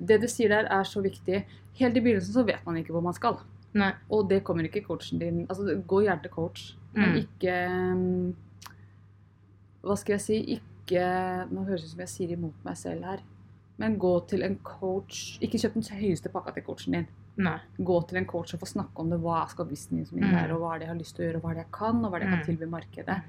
Det 0.00 0.20
du 0.20 0.26
sier 0.28 0.48
der, 0.48 0.68
er 0.70 0.84
så 0.84 1.02
viktig. 1.02 1.44
Helt 1.78 1.96
i 1.96 2.00
begynnelsen 2.00 2.32
så 2.34 2.44
vet 2.46 2.64
man 2.66 2.76
ikke 2.76 2.92
hvor 2.94 3.02
man 3.02 3.14
skal. 3.14 3.38
Nei. 3.74 3.92
Og 4.10 4.28
det 4.30 4.42
kommer 4.44 4.64
ikke 4.64 4.84
coachen 4.86 5.18
din 5.20 5.46
Altså, 5.48 5.76
gå 5.86 6.02
gjerne 6.04 6.22
til 6.22 6.30
coach, 6.30 6.74
men 6.94 7.10
Mm. 7.10 7.16
ikke 7.16 7.54
mm, 7.94 8.34
Hva 9.84 9.96
skal 9.98 10.14
jeg 10.16 10.20
si? 10.24 10.38
Ikke 10.58 11.02
Nå 11.52 11.64
høres 11.68 11.82
det 11.82 11.90
ut 11.90 11.92
som 11.92 12.00
jeg 12.00 12.08
sier 12.08 12.32
imot 12.36 12.64
meg 12.64 12.76
selv 12.80 13.04
her. 13.04 13.20
Men 13.78 13.98
gå 14.00 14.12
til 14.26 14.42
en 14.42 14.56
coach 14.64 15.38
Ikke 15.44 15.58
kjøp 15.60 15.74
den 15.74 15.82
høyeste 16.00 16.32
pakka 16.32 16.54
til 16.56 16.62
coachen 16.66 16.92
din. 16.96 17.06
Nei. 17.38 17.58
Gå 17.78 18.00
til 18.08 18.18
en 18.18 18.26
coach 18.26 18.54
og 18.56 18.60
få 18.64 18.66
snakke 18.66 18.98
om 18.98 19.10
det. 19.12 19.20
Hva 19.22 19.44
skal 19.48 19.66
businessen 19.70 20.18
min 20.18 20.30
Mm. 20.30 20.34
være, 20.34 20.52
og 20.54 20.60
hva 20.60 20.74
er 20.74 20.78
det 20.78 20.86
jeg 20.88 20.94
har 20.94 20.98
lyst 21.02 21.14
til 21.16 21.22
å 21.24 21.28
gjøre, 21.28 21.36
og 21.36 21.42
hva 21.42 21.50
er 21.50 21.54
det 21.54 21.64
jeg 21.66 21.72
kan, 21.72 22.04
og 22.04 22.10
hva 22.10 22.16
er 22.16 22.18
det 22.20 22.26
jeg 22.28 22.34
kan 22.34 22.40
Mm. 22.40 22.48
tilby 22.58 22.70
markedet. 22.70 23.22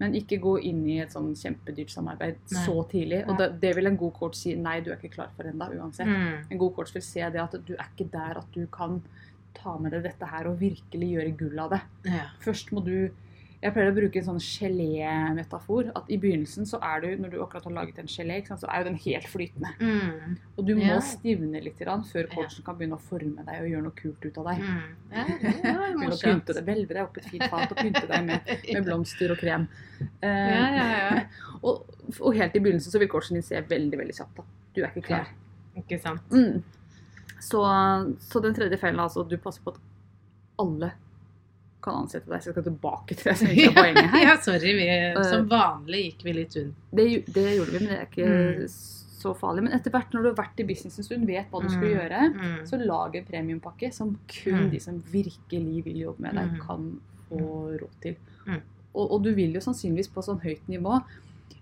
Men 0.00 0.14
ikke 0.18 0.40
gå 0.42 0.56
inn 0.66 0.80
i 0.90 0.96
et 1.04 1.12
sånn 1.14 1.30
kjempedyrt 1.38 1.92
samarbeid 1.92 2.40
Nei. 2.50 2.62
så 2.66 2.74
tidlig. 2.90 3.20
Og 3.30 3.38
det, 3.38 3.50
det 3.62 3.74
vil 3.76 3.90
en 3.90 3.98
god 4.00 4.16
coach 4.16 4.40
si 4.40 4.56
nei, 4.58 4.80
du 4.82 4.90
er 4.90 4.98
ikke 4.98 5.14
klar 5.14 5.30
for 5.36 5.46
ennå, 5.46 5.68
uansett. 5.78 6.10
Mm. 6.10 6.48
En 6.50 6.60
god 6.64 6.74
coach 6.78 6.94
vil 6.96 7.04
se 7.06 7.22
det 7.22 7.42
at 7.42 7.54
du 7.62 7.76
er 7.76 7.86
ikke 7.86 8.08
der 8.10 8.40
at 8.42 8.56
du 8.56 8.64
kan 8.74 8.98
ta 9.54 9.76
med 9.78 9.94
deg 9.94 10.02
dette 10.08 10.26
her 10.28 10.48
og 10.50 10.58
virkelig 10.58 11.10
gjøre 11.12 11.36
gull 11.38 11.62
av 11.62 11.76
det. 11.76 11.82
Ja. 12.10 12.24
Først 12.42 12.74
må 12.74 12.82
du 12.84 12.96
Jeg 13.64 13.72
pleier 13.72 13.88
å 13.88 13.94
bruke 13.96 14.18
en 14.20 14.26
sånn 14.26 14.40
gelé-metafor. 14.44 15.86
At 15.96 16.10
i 16.12 16.18
begynnelsen 16.20 16.66
så 16.68 16.76
er 16.84 17.00
du, 17.00 17.06
når 17.22 17.30
du 17.32 17.36
akkurat 17.40 17.64
har 17.64 17.72
laget 17.78 18.00
en 18.02 18.10
gelé, 18.12 18.36
så 18.44 18.68
er 18.68 18.82
jo 18.82 18.88
den 18.90 18.98
helt 19.06 19.28
flytende. 19.32 19.70
Mm. 19.80 20.34
Og 20.58 20.66
du 20.68 20.74
må 20.76 20.84
Ja. 20.90 20.98
stivne 21.00 21.62
litt 21.64 21.78
grann 21.80 22.04
før 22.04 22.28
coachen 22.34 22.64
kan 22.66 22.76
begynne 22.76 22.98
å 22.98 23.00
forme 23.00 23.40
deg 23.46 23.62
og 23.62 23.70
gjøre 23.70 23.82
noe 23.86 23.96
kult 23.96 24.26
ut 24.26 24.36
av 24.42 24.50
deg. 24.50 24.60
Mm. 24.60 24.82
Ja, 25.14 25.24
Begynne 25.94 26.12
å 26.12 26.20
pynte 26.20 26.56
deg, 26.58 26.66
Hvelve 26.68 26.88
deg 26.98 27.02
opp 27.06 27.16
et 27.22 27.30
fint 27.32 27.46
fat 27.54 27.72
og 27.72 27.80
pynte 27.80 28.04
deg 28.10 28.26
med, 28.28 28.52
med 28.74 28.84
blomster 28.90 29.32
og 29.32 29.40
krem. 29.40 29.64
Uh, 30.20 30.28
Ja, 30.28 30.66
ja, 30.76 30.84
ja. 30.92 31.24
og, 31.64 31.86
og 32.20 32.34
helt 32.36 32.56
i 32.56 32.60
begynnelsen 32.60 32.92
så 32.92 33.00
vil 33.00 33.08
coachen 33.08 33.38
din 33.40 33.46
se 33.46 33.60
veldig 33.64 33.98
veldig 34.02 34.18
kjapt 34.20 34.42
at 34.44 34.52
du 34.76 34.82
er 34.84 34.90
ikke 34.92 35.06
klar. 35.08 35.32
Ikke 35.80 35.98
sant. 36.02 36.28
Mm. 36.30 36.60
Så, 37.40 37.64
så 38.28 38.40
den 38.44 38.54
tredje 38.56 38.76
feilen 38.80 39.00
er 39.00 39.08
altså 39.08 39.24
at 39.24 39.32
du 39.32 39.38
passer 39.40 39.64
på 39.64 39.72
at 39.72 39.80
alle 40.60 40.92
kan 41.84 42.00
ansette 42.02 42.26
deg. 42.30 42.40
Så 42.42 42.50
jeg 42.50 42.56
skal 42.56 42.66
tilbake 42.70 43.14
til 43.18 43.30
det 43.30 43.36
som 43.42 43.52
ikke 43.52 43.68
er 43.70 43.78
poenget 43.78 44.10
her. 44.14 44.24
Ja, 44.24 44.34
sorry. 44.42 44.72
Vi, 44.80 44.88
som 45.30 45.46
vanlig 45.52 46.02
gikk 46.08 46.24
vi 46.26 46.32
litt 46.40 46.56
unn. 46.62 46.74
Det, 46.90 47.06
det 47.36 47.46
gjorde 47.58 47.74
vi, 47.76 47.80
men 47.84 47.88
det 47.92 47.98
er 48.00 48.06
ikke 48.08 48.28
Mm. 48.34 48.68
så 49.24 49.32
farlig. 49.40 49.62
Men 49.64 49.72
etter 49.72 49.90
hvert 49.94 50.12
når 50.12 50.22
du 50.22 50.28
har 50.28 50.36
vært 50.42 50.60
i 50.60 50.66
business 50.68 50.98
en 51.00 51.04
stund, 51.06 51.26
vet 51.26 51.46
hva 51.50 51.62
du 51.62 51.68
skal 51.72 51.86
Mm. 51.88 51.94
gjøre, 51.96 52.22
Mm. 52.34 52.66
så 52.68 52.76
lag 52.84 53.14
en 53.16 53.24
premiumpakke 53.24 53.92
som 53.94 54.18
kun 54.28 54.64
Mm. 54.66 54.70
de 54.70 54.80
som 54.80 54.98
virkelig 55.12 55.84
vil 55.84 55.96
jobbe 56.02 56.20
med 56.20 56.34
deg, 56.34 56.50
Mm. 56.52 56.60
kan 56.66 57.00
få 57.30 57.38
råd 57.80 57.94
til. 58.02 58.16
Mm. 58.46 58.60
Og, 58.94 59.12
og 59.12 59.22
du 59.24 59.32
vil 59.34 59.52
jo 59.54 59.60
sannsynligvis 59.60 60.08
på 60.12 60.22
sånn 60.22 60.40
høyt 60.42 60.68
nivå 60.68 61.02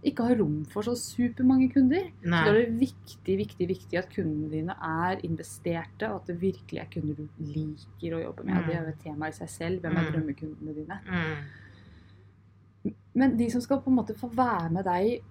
ikke 0.04 0.24
har 0.26 0.36
rom 0.40 0.64
for 0.66 0.82
så 0.82 0.96
supermange 0.98 1.68
kunder. 1.72 2.08
Så 2.22 2.30
da 2.30 2.50
er 2.50 2.56
det 2.66 2.80
viktig, 2.80 3.36
viktig, 3.38 3.68
viktig 3.68 3.98
at 3.98 4.08
kundene 4.10 4.50
dine 4.50 4.74
er 4.82 5.20
investerte, 5.22 6.08
og 6.10 6.16
at 6.22 6.26
det 6.32 6.40
virkelig 6.40 6.80
er 6.82 6.88
kunder 6.90 7.14
du 7.14 7.28
liker 7.38 8.16
å 8.16 8.22
jobbe 8.24 8.44
med. 8.44 8.54
Mm. 8.56 8.66
Det 8.66 8.74
er 8.74 8.82
jo 8.82 8.88
et 8.88 9.00
tema 9.04 9.28
i 9.28 9.36
seg 9.36 9.48
selv. 9.48 9.80
Hvem 9.80 9.96
er 9.96 10.02
Mm. 10.02 10.12
drømmekundene 10.12 10.74
dine? 10.74 10.98
Mm. 11.06 12.92
Men 13.14 13.36
de 13.38 13.50
som 13.50 13.60
skal 13.60 13.80
på 13.80 13.90
en 13.90 13.96
måte 14.00 14.16
få 14.18 14.28
være 14.34 14.70
med 14.72 14.84
deg, 14.84 15.22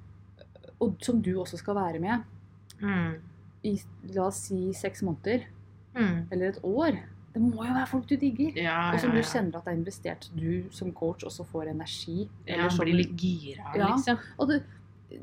og 0.79 0.95
som 1.03 1.21
du 1.21 1.33
også 1.41 1.57
skal 1.57 1.75
være 1.75 1.99
med, 1.99 2.23
Mm. 2.81 3.15
i 3.63 3.79
la 4.15 4.23
oss 4.27 4.47
si 4.47 4.73
seks 4.73 5.01
måneder 5.03 5.43
Mm. 5.95 6.27
eller 6.31 6.47
et 6.49 6.59
år, 6.63 6.97
det 7.33 7.41
må 7.41 7.63
jo 7.65 7.73
være 7.73 7.87
folk 7.87 8.07
du 8.09 8.15
digger. 8.17 8.51
Ja, 8.55 8.91
Og 8.93 8.99
som 8.99 9.11
du 9.11 9.21
kjenner 9.21 9.57
at 9.57 9.65
det 9.65 9.71
er 9.73 9.77
investert. 9.79 10.29
Du 10.35 10.63
som 10.71 10.91
coach 10.91 11.23
også 11.23 11.45
får 11.47 11.69
energi. 11.71 12.29
Ja, 12.47 12.67
som- 12.69 12.83
blir 12.85 12.95
litt 12.95 13.15
gira, 13.17 13.71
Ja. 13.75 13.87
liksom. 13.95 14.17
Og 14.39 14.47
det, 14.49 14.63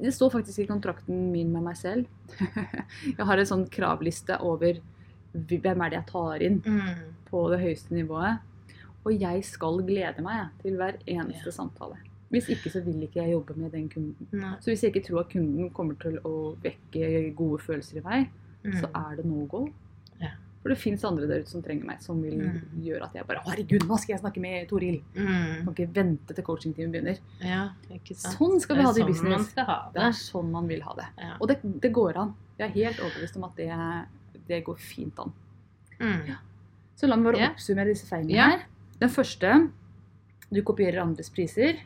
det 0.01 0.15
står 0.15 0.31
faktisk 0.31 0.59
i 0.61 0.67
kontrakten 0.67 1.31
min 1.33 1.53
med 1.53 1.63
meg 1.63 1.77
selv. 1.77 2.07
jeg 3.19 3.25
har 3.27 3.39
en 3.39 3.47
sånn 3.47 3.69
kravliste 3.71 4.41
over 4.41 4.81
hvem 5.35 5.83
er 5.85 5.91
det 5.91 5.99
jeg 5.99 6.07
tar 6.07 6.43
inn 6.43 6.61
Mm. 6.65 7.15
på 7.31 7.51
det 7.51 7.61
høyeste 7.61 7.91
nivået. 7.93 8.39
Og 9.07 9.13
jeg 9.21 9.45
skal 9.45 9.79
glede 9.87 10.23
meg 10.23 10.49
til 10.63 10.77
hver 10.77 10.97
eneste 11.07 11.47
Ja. 11.47 11.51
samtale. 11.53 11.97
Hvis 12.31 12.49
ikke 12.51 12.71
så 12.71 12.83
vil 12.85 13.03
ikke 13.03 13.23
jeg 13.23 13.33
jobbe 13.33 13.57
med 13.57 13.73
den 13.73 13.89
kunden. 13.89 14.27
Nei. 14.33 14.57
Så 14.61 14.71
hvis 14.71 14.83
jeg 14.83 14.95
ikke 14.95 15.07
tror 15.09 15.21
at 15.21 15.31
kunden 15.31 15.71
kommer 15.71 15.95
til 16.01 16.19
å 16.25 16.57
vekke 16.63 17.35
gode 17.37 17.59
følelser 17.63 17.99
i 17.99 18.01
meg, 18.05 18.29
Mm. 18.65 18.73
så 18.81 18.89
er 18.95 19.17
det 19.17 19.25
no 19.25 19.47
go. 19.47 19.69
Ja. 20.59 20.63
For 20.63 20.69
det 20.71 20.79
fins 20.79 21.05
andre 21.05 21.27
der 21.29 21.41
ute 21.45 21.49
som 21.53 21.63
trenger 21.63 21.85
meg, 21.87 22.01
som 22.03 22.21
vil 22.23 22.35
Mm. 22.39 22.83
gjøre 22.83 23.05
at 23.05 23.13
jeg 23.15 23.27
bare 23.27 23.43
Herregud, 23.47 23.85
nå 23.87 23.97
skal 23.99 24.15
jeg 24.15 24.21
snakke 24.21 24.41
med 24.41 24.69
Toril! 24.69 25.03
Mm. 25.15 25.65
Kan 25.65 25.75
ikke 25.75 25.95
vente 25.95 26.35
til 26.35 26.45
coachingtimen 26.45 26.91
begynner. 26.93 27.19
Ja. 27.41 27.69
Sånn 28.13 28.61
skal 28.61 28.77
vi 28.77 28.83
ha 28.83 28.93
det 28.93 28.99
i 29.01 29.03
sånn 29.05 29.13
business. 29.13 29.55
ha 29.57 29.91
Det 29.93 30.01
det. 30.01 30.03
er 30.03 30.13
sånn 30.13 30.51
man 30.51 30.67
vil 30.67 30.81
ha 30.83 30.95
det. 30.95 31.07
Ja. 31.19 31.37
Og 31.41 31.49
det, 31.49 31.61
det 31.81 31.93
går 31.93 32.17
an. 32.17 32.35
Jeg 32.59 32.71
er 32.71 32.75
helt 32.75 32.99
overbevist 33.01 33.37
om 33.37 33.45
at 33.45 33.57
det, 33.57 33.71
det 34.49 34.65
går 34.65 34.77
fint 34.79 35.19
an. 35.19 35.33
Mm. 36.01 36.37
Så 36.97 37.07
la 37.09 37.17
meg 37.17 37.25
bare 37.33 37.39
Ja. 37.41 37.51
oppsummere 37.51 37.87
disse 37.95 38.07
feilene 38.09 38.33
Ja. 38.35 38.51
her. 38.51 38.65
Den 38.99 39.09
første 39.11 39.71
du 40.53 40.63
kopierer 40.63 41.01
andres 41.03 41.31
priser. 41.31 41.79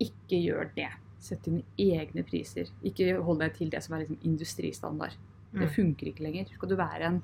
Ikke 0.00 0.38
gjør 0.38 0.70
det. 0.76 0.88
Sett 1.18 1.42
dine 1.42 1.62
egne 1.78 2.22
priser. 2.24 2.66
Ikke 2.84 3.20
hold 3.22 3.40
deg 3.40 3.54
til 3.54 3.68
det 3.70 3.82
som 3.82 3.94
er 3.96 4.04
liksom 4.04 4.18
industristandard. 4.24 5.14
Det 5.52 5.68
Mm. 5.68 5.74
funker 5.74 6.06
ikke 6.08 6.22
lenger. 6.24 6.46
Skal 6.54 6.68
du, 6.68 6.74
en, 6.80 7.22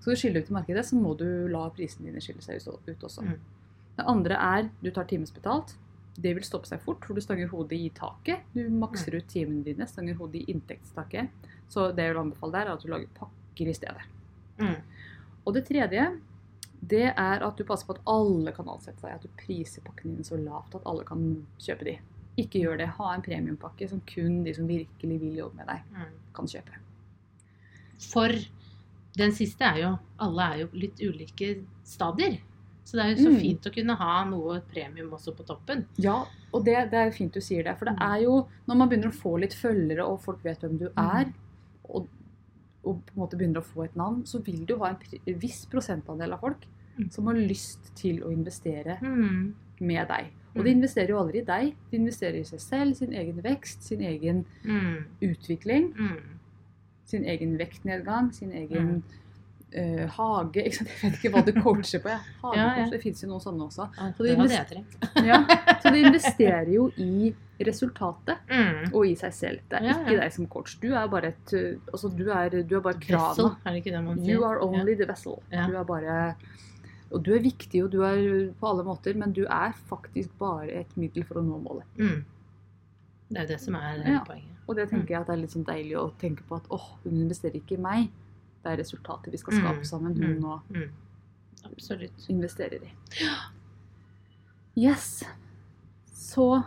skal 0.00 0.12
du 0.14 0.16
skille 0.20 0.38
ut 0.42 0.50
i 0.50 0.52
markedet, 0.52 0.84
så 0.84 0.96
må 1.00 1.16
du 1.16 1.48
la 1.48 1.68
prisene 1.70 2.06
dine 2.06 2.20
skille 2.20 2.42
seg 2.42 2.56
ut 2.60 3.00
også. 3.02 3.22
Mm. 3.22 3.38
Det 3.96 4.06
andre 4.06 4.34
er 4.34 4.70
du 4.82 4.90
tar 4.90 5.04
timesbetalt. 5.04 5.76
Det 6.20 6.34
vil 6.34 6.42
stoppe 6.44 6.66
seg 6.66 6.80
fort, 6.80 7.04
for 7.04 7.14
du 7.14 7.20
stanger 7.20 7.48
hodet 7.48 7.72
i 7.78 7.88
taket. 7.94 8.40
Du 8.54 8.68
makser 8.68 9.14
ut 9.16 9.26
timene 9.28 9.64
dine, 9.64 9.86
stanger 9.86 10.14
hodet 10.14 10.42
i 10.42 10.52
inntektstaket. 10.52 11.28
Så 11.68 11.94
det 11.94 12.04
jeg 12.04 12.14
vil 12.14 12.20
anbefale 12.24 12.52
der, 12.52 12.66
er 12.66 12.72
at 12.74 12.82
du 12.82 12.88
lager 12.88 13.06
pakker 13.14 13.68
i 13.68 13.72
stedet. 13.72 14.02
Mm. 14.58 14.76
Og 15.46 15.54
det 15.54 15.64
tredje, 15.66 16.20
det 16.86 17.14
er 17.16 17.42
at 17.46 17.56
du 17.56 17.64
passer 17.64 17.86
på 17.86 17.94
at 17.94 18.02
alle 18.06 18.52
kan 18.52 18.68
ansette 18.68 19.00
deg. 19.00 19.14
At 19.14 19.22
du 19.22 19.28
priser 19.38 19.80
pakkene 19.82 20.16
dine 20.16 20.24
så 20.24 20.36
lavt 20.36 20.74
at 20.74 20.82
alle 20.84 21.04
kan 21.04 21.46
kjøpe 21.58 21.84
de. 21.84 21.98
Ikke 22.36 22.60
gjør 22.60 22.78
det. 22.78 22.88
Ha 22.98 23.14
en 23.14 23.22
premiumpakke 23.22 23.88
som 23.88 24.00
kun 24.06 24.42
de 24.44 24.52
som 24.54 24.66
virkelig 24.68 25.20
vil 25.20 25.36
jobbe 25.36 25.56
med 25.56 25.66
deg, 25.66 25.80
Mm. 25.92 26.12
kan 26.34 26.46
kjøpe. 26.46 26.72
For 28.00 28.32
den 29.18 29.32
siste 29.36 29.62
er 29.66 29.78
jo 29.82 29.98
Alle 30.20 30.42
er 30.52 30.58
jo 30.62 30.68
litt 30.76 31.00
ulike 31.00 31.64
stadier. 31.84 32.38
Så 32.84 32.96
det 32.96 33.04
er 33.04 33.10
jo 33.14 33.24
så 33.24 33.30
Mm. 33.32 33.40
fint 33.40 33.62
å 33.66 33.72
kunne 33.74 33.96
ha 33.96 34.24
noe 34.24 34.60
premium 34.72 35.10
også 35.12 35.34
på 35.36 35.46
toppen. 35.46 35.86
Ja, 35.98 36.24
og 36.52 36.64
det, 36.64 36.90
det 36.90 36.94
er 36.98 37.10
fint 37.10 37.32
du 37.32 37.40
sier 37.40 37.62
det. 37.64 37.78
For 37.78 37.84
det 37.86 37.96
er 38.00 38.22
jo 38.24 38.46
når 38.68 38.76
man 38.76 38.88
begynner 38.88 39.08
å 39.08 39.14
få 39.14 39.38
litt 39.40 39.54
følgere, 39.54 40.04
og 40.06 40.20
folk 40.20 40.42
vet 40.44 40.60
hvem 40.60 40.78
du 40.78 40.88
er, 40.96 41.32
og, 41.88 42.08
og 42.84 43.00
på 43.06 43.12
en 43.14 43.20
måte 43.22 43.36
begynner 43.38 43.60
å 43.60 43.64
få 43.64 43.84
et 43.84 43.94
navn, 43.96 44.24
så 44.26 44.42
vil 44.44 44.64
du 44.66 44.76
ha 44.78 44.88
en 44.88 45.38
viss 45.38 45.66
prosentandel 45.66 46.32
av 46.32 46.40
folk 46.40 46.66
Mm. 46.98 47.10
som 47.12 47.26
har 47.28 47.34
lyst 47.34 47.94
til 47.94 48.20
å 48.22 48.32
investere 48.32 48.98
Mm. 49.00 49.54
med 49.80 50.08
deg. 50.08 50.26
Og 50.56 50.64
de 50.64 50.70
investerer 50.72 51.08
jo 51.08 51.18
aldri 51.18 51.38
i 51.38 51.44
deg. 51.44 51.74
De 51.90 51.96
investerer 51.96 52.40
i 52.40 52.44
seg 52.44 52.58
selv, 52.60 52.96
sin 52.96 53.12
egen 53.12 53.40
vekst, 53.40 53.82
sin 53.82 54.00
egen 54.00 54.44
Mm. 54.64 55.04
utvikling, 55.22 55.94
Mm. 55.94 56.20
Sin 57.10 57.24
egen 57.28 57.56
vektnedgang, 57.60 58.30
sin 58.34 58.52
egen 58.52 59.02
eh, 59.72 60.06
hage 60.16 60.64
ikke 60.66 60.76
sant? 60.80 60.88
Jeg 60.90 61.10
vet 61.10 61.18
ikke 61.20 61.30
hva 61.34 61.42
du 61.46 61.52
coacher 61.60 62.02
på. 62.04 62.08
jeg. 62.08 62.34
Ja, 62.56 62.66
ja. 62.80 62.88
Det 62.90 63.02
fins 63.02 63.22
jo 63.22 63.28
noen 63.30 63.42
sånne 63.44 63.66
også. 63.68 63.86
Så 64.16 64.26
det 64.26 64.38
de. 64.72 64.82
Ja, 65.30 65.42
så 65.82 65.92
de 65.94 66.02
investerer 66.06 66.70
jo 66.74 66.88
i 66.96 67.32
resultatet 67.60 68.38
Mm. 68.50 68.94
og 68.96 69.02
i 69.06 69.12
seg 69.20 69.32
selv. 69.36 69.60
Det 69.68 69.78
er 69.78 69.84
Ja, 69.84 69.94
ikke 70.00 70.14
ja. 70.16 70.20
deg 70.22 70.32
som 70.32 70.46
coach. 70.48 70.78
Du 70.80 70.88
er 70.96 71.06
bare 71.12 71.28
et 71.34 71.52
uh, 71.52 71.92
altså 71.92 72.08
du 72.16 72.24
er, 72.32 72.48
du 72.64 72.76
er 72.78 72.80
bare 72.86 72.96
Vessel, 73.04 73.50
er 73.64 73.70
det 73.74 73.82
ikke 73.82 73.92
det 73.96 74.00
man 74.06 74.18
sier? 74.22 74.34
You 74.38 74.44
are 74.48 74.62
only 74.64 74.94
the 74.96 75.06
vessel. 75.06 75.36
Ja. 75.52 75.66
Du 75.68 75.76
er 75.76 75.84
bare 75.84 76.16
Og 77.12 77.22
du 77.26 77.32
er 77.34 77.40
viktig, 77.42 77.82
og 77.84 77.90
du 77.92 78.00
er 78.06 78.52
på 78.60 78.66
alle 78.70 78.84
måter, 78.86 79.14
men 79.18 79.32
du 79.34 79.42
er 79.44 79.72
faktisk 79.90 80.30
bare 80.38 80.70
et 80.80 80.92
middel 80.96 81.24
for 81.26 81.40
å 81.40 81.42
nå 81.42 81.56
målet. 81.58 81.84
Mm. 81.98 82.20
Det 83.30 83.36
er 83.36 83.42
jo 83.42 83.48
det 83.52 83.60
som 83.60 83.74
er 83.74 84.02
Ja. 84.06 84.20
poenget. 84.24 84.59
Og 84.70 84.76
det 84.78 84.86
tenker 84.92 85.16
jeg 85.16 85.20
at 85.20 85.26
det 85.26 85.34
er 85.34 85.40
litt 85.42 85.50
sånn 85.56 85.64
deilig 85.66 85.96
å 85.98 86.04
tenke 86.20 86.44
på 86.46 86.56
at 86.60 86.68
åh, 86.70 86.84
hun 87.02 87.16
investerer 87.24 87.58
ikke 87.58 87.74
i 87.74 87.80
meg. 87.82 88.04
Det 88.62 88.70
er 88.70 88.76
resultatet 88.78 89.32
vi 89.34 89.40
skal 89.40 89.56
skape 89.58 89.80
Mm. 89.82 89.88
sammen. 89.88 90.14
Hun 90.14 90.44
og 90.44 90.60
Mm. 90.70 90.90
Absolutt. 91.64 92.28
investerer 92.30 92.84
i. 92.86 92.92
Yes. 94.76 95.24
Så 96.14 96.62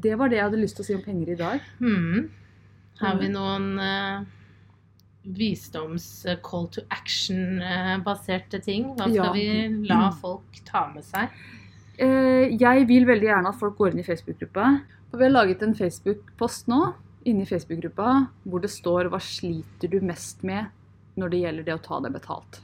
det 0.00 0.16
var 0.18 0.28
det 0.28 0.38
jeg 0.38 0.44
hadde 0.48 0.62
lyst 0.62 0.76
til 0.78 0.82
å 0.84 0.86
si 0.86 0.94
om 0.94 1.02
penger 1.02 1.28
i 1.32 1.36
dag. 1.36 1.60
Mm. 1.80 2.30
Har 3.00 3.18
vi 3.20 3.28
noen 3.28 3.78
uh 3.78 4.24
visdoms-call 5.28 6.68
to 6.72 6.80
action-baserte 6.90 8.62
ting? 8.64 8.94
Hva 8.96 9.04
skal 9.10 9.14
Ja. 9.14 9.32
vi 9.32 9.68
la 9.86 10.10
folk 10.10 10.60
ta 10.64 10.90
med 10.94 11.04
seg? 11.04 11.28
Eh, 11.98 12.56
jeg 12.56 12.86
vil 12.88 13.04
veldig 13.04 13.26
gjerne 13.28 13.48
at 13.48 13.54
folk 13.58 13.76
går 13.76 13.90
inn 13.92 13.98
i 13.98 14.02
Facebook-gruppa. 14.04 14.80
Vi 15.12 15.18
har 15.24 15.30
laget 15.30 15.62
en 15.62 15.74
Facebook-post 15.74 16.68
nå 16.68 16.94
inne 17.26 17.42
i 17.44 17.48
Facebook-gruppa 17.48 18.28
hvor 18.44 18.62
det 18.62 18.70
står 18.70 19.08
'Hva 19.10 19.20
sliter 19.20 19.90
du 19.90 20.00
mest 20.00 20.42
med 20.42 20.70
når 21.16 21.30
det 21.30 21.42
gjelder 21.42 21.64
det 21.64 21.74
å 21.74 21.82
ta 21.82 22.00
deg 22.00 22.12
betalt?' 22.12 22.60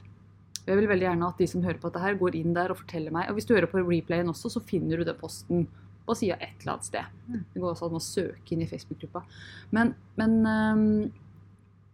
Jeg 0.65 0.79
vil 0.79 0.87
veldig 0.89 1.05
gjerne 1.05 1.27
at 1.27 1.37
de 1.37 1.47
som 1.47 1.61
hører 1.61 1.77
på 1.77 1.89
dette 1.91 2.01
her, 2.01 2.15
går 2.17 2.35
inn 2.35 2.53
der 2.55 2.71
og 2.73 2.79
forteller 2.79 3.11
meg. 3.13 3.29
Og 3.29 3.35
hvis 3.37 3.45
du 3.45 3.53
hører 3.53 3.69
på 3.69 3.83
replayen 3.85 4.31
også, 4.31 4.49
så 4.49 4.61
finner 4.65 4.97
du 4.97 5.03
den 5.03 5.19
posten 5.19 5.67
på 6.07 6.15
sida 6.17 6.37
et 6.41 6.57
eller 6.61 6.73
annet 6.73 6.87
sted. 6.87 7.05
Mm. 7.27 7.43
Det 7.53 7.61
går 7.61 7.69
også 7.69 7.85
an 7.85 7.99
å 7.99 8.01
søke 8.01 8.55
inn 8.55 8.63
i 8.65 8.69
Facebook-gruppa. 8.69 9.21
Men, 9.77 9.93
men 10.17 10.33
um, 10.41 11.11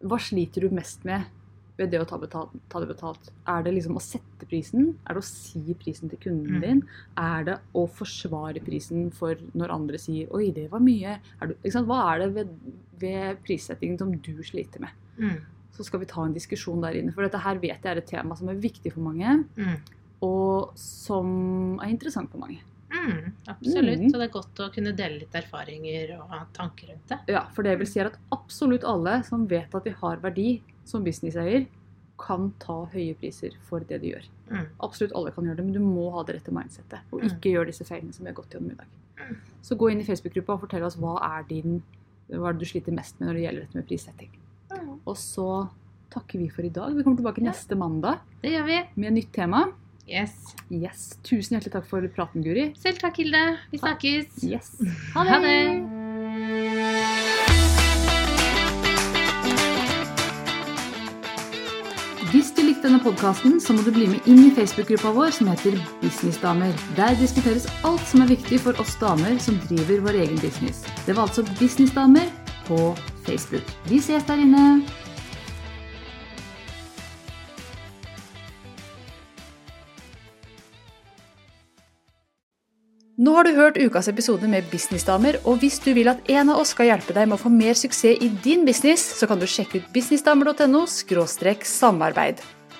hva 0.08 0.20
sliter 0.24 0.64
du 0.64 0.76
mest 0.76 1.04
med 1.04 1.28
ved 1.78 1.90
det 1.92 2.00
å 2.02 2.06
ta, 2.08 2.18
betalt, 2.18 2.50
ta 2.70 2.80
det 2.80 2.88
betalt? 2.92 3.30
Er 3.48 3.64
det 3.64 3.74
liksom 3.74 3.96
å 3.98 4.02
sette 4.02 4.46
prisen? 4.50 4.96
Er 5.08 5.14
det 5.16 5.22
å 5.24 5.26
si 5.26 5.74
prisen 5.80 6.10
til 6.10 6.20
kunden 6.20 6.58
Mm. 6.58 6.62
din? 6.62 6.82
Er 7.18 7.44
det 7.44 7.60
å 7.74 7.88
forsvare 7.90 8.62
prisen 8.64 9.12
for 9.12 9.36
når 9.56 9.70
andre 9.72 9.98
sier 9.98 10.28
'oi, 10.32 10.52
det 10.52 10.70
var 10.72 10.80
mye'? 10.80 11.20
Er 11.42 11.70
sant? 11.72 11.88
Hva 11.88 12.14
er 12.16 12.20
det 12.20 12.34
ved, 12.36 12.50
ved 13.00 13.38
prissettingen 13.44 13.98
som 13.98 14.12
du 14.12 14.44
sliter 14.44 14.80
med? 14.80 14.90
Mm. 15.20 15.40
Så 15.74 15.86
skal 15.86 16.00
vi 16.02 16.06
ta 16.06 16.24
en 16.26 16.34
diskusjon 16.34 16.82
der 16.82 16.94
inne. 17.02 17.14
For 17.14 17.22
dette 17.24 17.40
her 17.40 17.56
vet 17.56 17.82
jeg 17.82 17.86
er 17.86 17.98
et 17.98 18.06
tema 18.08 18.36
som 18.36 18.50
er 18.50 18.56
viktig 18.56 18.92
for 18.94 19.00
mange, 19.02 19.46
Mm. 19.58 19.78
og 20.22 20.72
som 20.78 21.80
er 21.80 21.88
interessant 21.90 22.30
for 22.30 22.38
mange. 22.38 22.60
Mm. 22.92 23.08
Mm, 23.08 23.32
absolutt. 23.48 24.00
Mm. 24.00 24.06
Og 24.08 24.12
det 24.20 24.22
er 24.22 24.34
godt 24.40 24.56
å 24.60 24.74
kunne 24.74 24.92
dele 24.96 25.20
litt 25.20 25.32
erfaringer 25.32 26.20
og 26.20 26.54
tanker 26.54 26.90
rundt 26.90 27.08
det. 27.08 27.20
Ja, 27.30 27.46
for 27.48 27.64
det 27.64 27.78
vil 27.80 27.88
si 27.88 28.00
at 28.02 28.18
absolutt 28.34 28.84
alle 28.84 29.24
som 29.24 29.48
vet 29.48 29.74
at 29.74 29.86
de 29.86 29.92
har 29.92 30.18
verdi 30.18 30.62
som 30.86 31.04
businesseier, 31.04 31.68
kan 32.22 32.52
ta 32.60 32.86
høye 32.94 33.16
priser 33.18 33.52
for 33.68 33.80
det 33.80 34.02
de 34.02 34.12
gjør. 34.12 34.26
Mm. 34.52 34.66
Absolutt 34.86 35.14
alle 35.16 35.32
kan 35.32 35.44
gjøre 35.48 35.58
det, 35.58 35.66
men 35.66 35.74
du 35.74 35.80
må 35.80 36.12
ha 36.14 36.22
det 36.24 36.36
rette 36.36 36.52
mindsettet. 36.54 37.00
Og 37.12 37.22
Mm. 37.22 37.30
ikke 37.32 37.52
gjøre 37.56 37.66
disse 37.72 37.84
feilene 37.88 38.14
som 38.14 38.26
vi 38.26 38.30
har 38.30 38.36
gått 38.36 38.50
gjennom 38.52 38.72
i 38.72 38.76
dag. 38.76 38.86
Mm. 39.18 39.38
Så 39.64 39.76
gå 39.78 39.92
inn 39.92 40.00
i 40.02 40.04
Facebook-gruppa 40.04 40.54
og 40.54 40.60
fortell 40.62 40.84
oss 40.84 40.96
hva 40.98 41.18
er, 41.40 41.44
din, 41.50 41.82
hva 42.30 42.50
er 42.50 42.54
det 42.54 42.60
du 42.60 42.66
sliter 42.66 42.92
mest 42.94 43.20
med 43.20 43.30
når 43.30 43.34
det 43.34 43.42
gjelder 43.44 43.62
dette 43.66 43.76
med 43.76 43.88
prissetting. 43.88 44.30
Og 45.08 45.16
så 45.18 45.70
takker 46.12 46.38
vi 46.40 46.48
for 46.50 46.62
i 46.64 46.70
dag. 46.70 46.94
Vi 46.96 47.04
kommer 47.04 47.18
tilbake 47.18 47.42
Ja. 47.42 47.52
neste 47.52 47.76
mandag 47.76 48.20
Det 48.42 48.52
gjør 48.52 48.66
vi. 48.66 48.90
med 49.02 49.14
nytt 49.14 49.32
tema. 49.34 49.74
Yes. 50.08 50.56
Yes. 50.70 51.18
Tusen 51.24 51.58
hjertelig 51.58 51.72
takk 51.72 51.86
for 51.86 52.02
praten, 52.10 52.44
Guri. 52.44 52.76
Selv 52.78 52.98
takk, 53.00 53.16
Hilde. 53.18 53.58
Vi 53.72 53.78
snakkes. 53.78 54.44
Yes. 54.44 54.82
Ha 55.14 55.24
det. 55.24 56.01
Likte 62.82 62.96
denne 62.96 63.06
podkasten, 63.06 63.60
så 63.62 63.76
må 63.78 63.84
du 63.86 63.92
bli 63.94 64.08
med 64.10 64.26
inn 64.26 64.40
i 64.42 64.52
Facebook-gruppa 64.58 65.12
vår 65.14 65.36
som 65.36 65.52
heter 65.52 65.76
Businessdamer. 66.02 66.72
Der 66.98 67.14
diskuteres 67.20 67.68
alt 67.86 68.02
som 68.10 68.24
er 68.24 68.32
viktig 68.32 68.58
for 68.64 68.80
oss 68.82 68.96
damer 68.98 69.36
som 69.38 69.60
driver 69.68 70.00
vår 70.08 70.16
egen 70.24 70.40
business. 70.42 70.80
Det 71.06 71.14
var 71.14 71.28
altså 71.28 71.44
Businessdamer 71.60 72.32
på 72.66 72.80
Facebook. 73.28 73.68
Vi 73.86 74.00
ses 74.02 74.26
der 74.26 74.42
inne! 74.42 74.64
Nå 83.22 83.36
har 83.36 83.46
du 83.46 83.52
hørt 83.60 83.78
ukas 83.78 84.10
episode 84.10 84.50
med 84.50 84.66
Businessdamer, 84.72 85.38
og 85.46 85.62
hvis 85.62 85.78
du 85.86 85.92
vil 85.94 86.10
at 86.10 86.26
en 86.34 86.50
av 86.50 86.64
oss 86.64 86.74
skal 86.74 86.90
hjelpe 86.90 87.14
deg 87.14 87.30
med 87.30 87.38
å 87.38 87.44
få 87.44 87.54
mer 87.54 87.78
suksess 87.78 88.18
i 88.18 88.32
din 88.42 88.66
business, 88.66 89.06
så 89.20 89.30
kan 89.30 89.38
du 89.38 89.46
sjekke 89.46 89.84
ut 89.84 89.94
businessdamer.no 89.94 90.88
samarbeid. 90.90 92.42